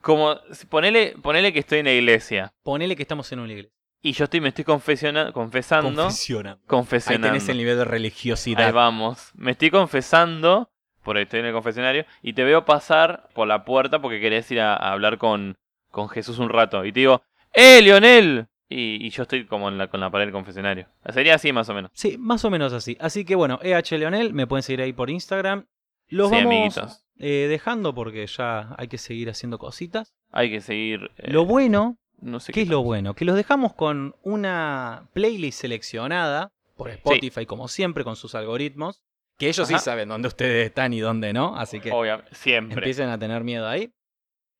como 0.02 0.38
ponele, 0.70 1.16
ponele 1.22 1.52
que 1.52 1.60
estoy 1.60 1.80
en 1.80 1.86
la 1.86 1.92
iglesia. 1.94 2.54
Ponele 2.64 2.96
que 2.96 3.02
estamos 3.02 3.30
en 3.34 3.40
una 3.40 3.52
iglesia. 3.52 3.74
Y 4.02 4.14
yo 4.14 4.24
estoy, 4.26 4.40
me 4.40 4.50
estoy 4.50 4.64
confesiona- 4.64 5.34
confesando. 5.34 6.04
Confesiona. 6.04 6.52
Ahí 6.54 6.60
confesionando. 6.68 7.28
tenés 7.28 7.50
el 7.50 7.58
nivel 7.58 7.78
de 7.78 7.84
religiosidad. 7.86 8.68
Ahí 8.68 8.72
vamos. 8.72 9.32
Me 9.36 9.52
estoy 9.52 9.70
confesando, 9.72 10.72
por 11.08 11.18
ahí 11.18 11.24
estoy 11.24 11.40
en 11.40 11.48
el 11.48 11.54
confesionario, 11.54 12.06
y 12.22 12.34
te 12.34 12.44
veo 12.44 12.66
pasar 12.66 13.30
por 13.34 13.48
la 13.48 13.66
puerta 13.66 14.00
porque 14.00 14.20
querés 14.20 14.52
ir 14.52 14.60
a, 14.60 14.76
a 14.76 14.92
hablar 14.92 15.18
con, 15.18 15.58
con 15.90 16.08
Jesús 16.10 16.38
un 16.38 16.50
rato. 16.50 16.86
Y 16.86 16.92
te 16.92 17.00
digo, 17.00 17.24
¡Eh, 17.54 17.82
Lionel! 17.82 18.46
Y, 18.70 19.04
y 19.06 19.10
yo 19.10 19.24
estoy 19.24 19.46
como 19.48 19.70
en 19.70 19.78
la, 19.78 19.88
con 19.88 20.00
la 20.02 20.12
pared 20.12 20.26
del 20.26 20.34
confesionario. 20.34 20.88
Sería 21.14 21.36
así 21.36 21.52
más 21.54 21.70
o 21.70 21.74
menos. 21.74 21.90
Sí, 21.94 22.18
más 22.20 22.44
o 22.46 22.50
menos 22.52 22.74
así. 22.74 22.98
Así 23.00 23.24
que 23.26 23.34
bueno, 23.36 23.60
EH 23.64 23.98
Leonel, 23.98 24.34
me 24.34 24.46
pueden 24.46 24.62
seguir 24.62 24.82
ahí 24.82 24.92
por 24.94 25.10
Instagram. 25.10 25.66
Los 26.10 26.30
Sí, 26.30 26.36
vamos 26.36 26.52
amiguitos. 26.54 27.06
eh, 27.18 27.48
dejando 27.50 27.96
porque 27.96 28.28
ya 28.28 28.76
hay 28.78 28.88
que 28.90 28.98
seguir 28.98 29.30
haciendo 29.30 29.58
cositas. 29.58 30.14
Hay 30.32 30.52
que 30.52 30.60
seguir. 30.62 31.10
eh, 31.18 31.32
Lo 31.32 31.46
bueno, 31.46 31.98
no 32.20 32.40
sé 32.42 32.52
¿qué 32.52 32.62
es 32.64 32.68
lo 32.68 32.84
bueno? 32.84 33.14
Que 33.14 33.24
los 33.26 33.36
dejamos 33.38 33.74
con 33.74 34.16
una 34.24 35.08
playlist 35.14 35.62
seleccionada 35.62 36.52
por 36.76 36.90
Spotify, 36.90 37.46
como 37.46 37.68
siempre, 37.70 38.04
con 38.04 38.16
sus 38.18 38.36
algoritmos. 38.36 39.02
Que 39.38 39.50
ellos 39.50 39.68
sí 39.68 39.78
saben 39.80 40.10
dónde 40.10 40.28
ustedes 40.28 40.66
están 40.68 40.94
y 40.94 41.00
dónde 41.00 41.32
no. 41.34 41.56
Así 41.56 41.80
que 41.80 41.92
Obviamente, 41.92 42.34
siempre. 42.34 42.76
empiecen 42.80 43.10
a 43.10 43.20
tener 43.20 43.44
miedo 43.44 43.68
ahí. 43.68 43.92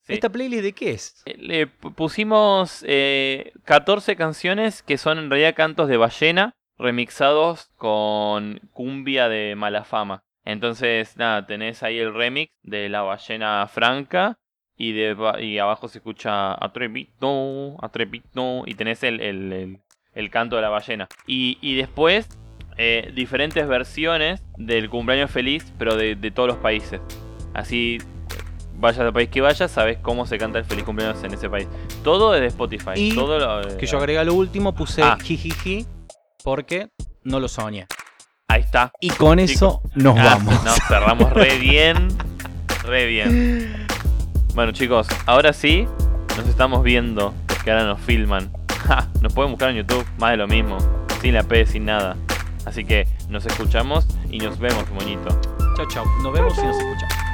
Sí. 0.04 0.14
¿Esta 0.14 0.30
playlist 0.30 0.64
de 0.64 0.74
qué 0.74 0.92
es? 0.92 1.22
Eh, 1.26 1.36
Le 1.38 1.68
pu- 1.68 1.94
pusimos 1.94 2.84
eh, 2.88 3.52
14 3.66 4.16
canciones 4.16 4.82
que 4.84 4.98
son 4.98 5.18
en 5.18 5.30
realidad 5.30 5.56
cantos 5.56 5.90
de 5.90 5.98
ballena 5.98 6.54
remixados 6.78 7.72
con 7.76 8.60
cumbia 8.72 9.28
de 9.30 9.56
mala 9.56 9.84
fama. 9.84 10.24
Entonces, 10.46 11.18
nada, 11.18 11.46
tenés 11.46 11.84
ahí 11.84 11.98
el 12.00 12.14
remix 12.14 12.54
de 12.64 12.88
la 12.88 13.02
ballena 13.02 13.68
franca 13.68 14.38
y, 14.78 14.94
de, 14.94 15.16
y 15.42 15.58
abajo 15.58 15.88
se 15.90 15.98
escucha 15.98 16.54
Atrevito, 16.64 17.76
Atrevito 17.84 18.64
y 18.66 18.76
tenés 18.76 19.04
el, 19.04 19.20
el, 19.22 19.52
el- 19.54 19.80
el 20.14 20.30
canto 20.32 20.56
de 20.56 20.62
la 20.64 20.70
ballena. 20.70 21.08
Y, 21.28 21.58
y 21.62 21.76
después 21.76 22.28
eh, 22.78 23.12
diferentes 23.16 23.68
versiones 23.68 24.42
del 24.58 24.90
cumpleaños 24.90 25.32
feliz, 25.32 25.66
pero 25.78 25.96
de, 25.96 26.16
de 26.16 26.32
todos 26.32 26.48
los 26.48 26.58
países. 26.58 27.00
Así 27.54 27.98
vayas 28.80 29.00
al 29.00 29.14
país 29.14 29.30
que 29.30 29.42
vayas, 29.42 29.72
sabes 29.72 29.98
cómo 30.02 30.26
se 30.28 30.38
canta 30.38 30.60
el 30.60 30.66
feliz 30.66 30.84
cumpleaños 30.84 31.24
en 31.24 31.34
ese 31.34 31.50
país. 31.50 31.68
Todo 32.04 32.36
es 32.36 32.42
de 32.42 32.48
Spotify. 32.48 32.92
Y 32.96 33.16
todo 33.16 33.40
lo- 33.40 33.78
Que 33.78 33.86
yo 33.88 33.98
agregué 33.98 34.20
a 34.20 34.24
lo 34.24 34.34
último, 34.36 34.74
puse 34.76 35.02
Ah. 35.02 35.18
jijiji 35.22 35.86
porque 36.44 36.90
no 37.24 37.40
lo 37.40 37.48
soñé. 37.48 37.88
Ahí 38.48 38.62
está. 38.62 38.92
Y 39.02 39.10
con 39.10 39.40
eso 39.40 39.82
nos 39.96 40.18
Ah, 40.18 40.24
vamos. 40.38 40.64
No, 40.64 40.72
cerramos 40.88 41.34
re 41.34 41.58
bien. 41.60 42.08
Re 42.86 43.06
bien. 43.08 43.88
Bueno, 44.54 44.72
chicos, 44.72 45.08
ahora 45.26 45.52
sí 45.54 45.86
nos 46.38 46.48
estamos 46.48 46.84
viendo. 46.84 47.34
Porque 47.48 47.72
ahora 47.72 47.86
nos 47.86 48.00
filman. 48.02 48.52
Ja, 48.88 49.10
nos 49.22 49.34
pueden 49.34 49.52
buscar 49.52 49.72
en 49.72 49.78
YouTube, 49.78 50.06
más 50.18 50.32
de 50.32 50.38
lo 50.38 50.48
mismo. 50.48 50.78
Sin 51.22 51.34
la 51.34 51.44
P, 51.44 51.66
sin 51.66 51.84
nada. 51.84 52.16
Así 52.68 52.84
que 52.84 53.08
nos 53.30 53.46
escuchamos 53.46 54.06
y 54.30 54.40
nos 54.40 54.60
vemos, 54.60 54.92
moñito. 54.92 55.30
Chao, 55.78 55.88
chao. 55.88 56.06
Nos 56.22 56.34
vemos 56.34 56.58
y 56.58 56.62
nos 56.64 56.78
escuchamos. 56.78 57.27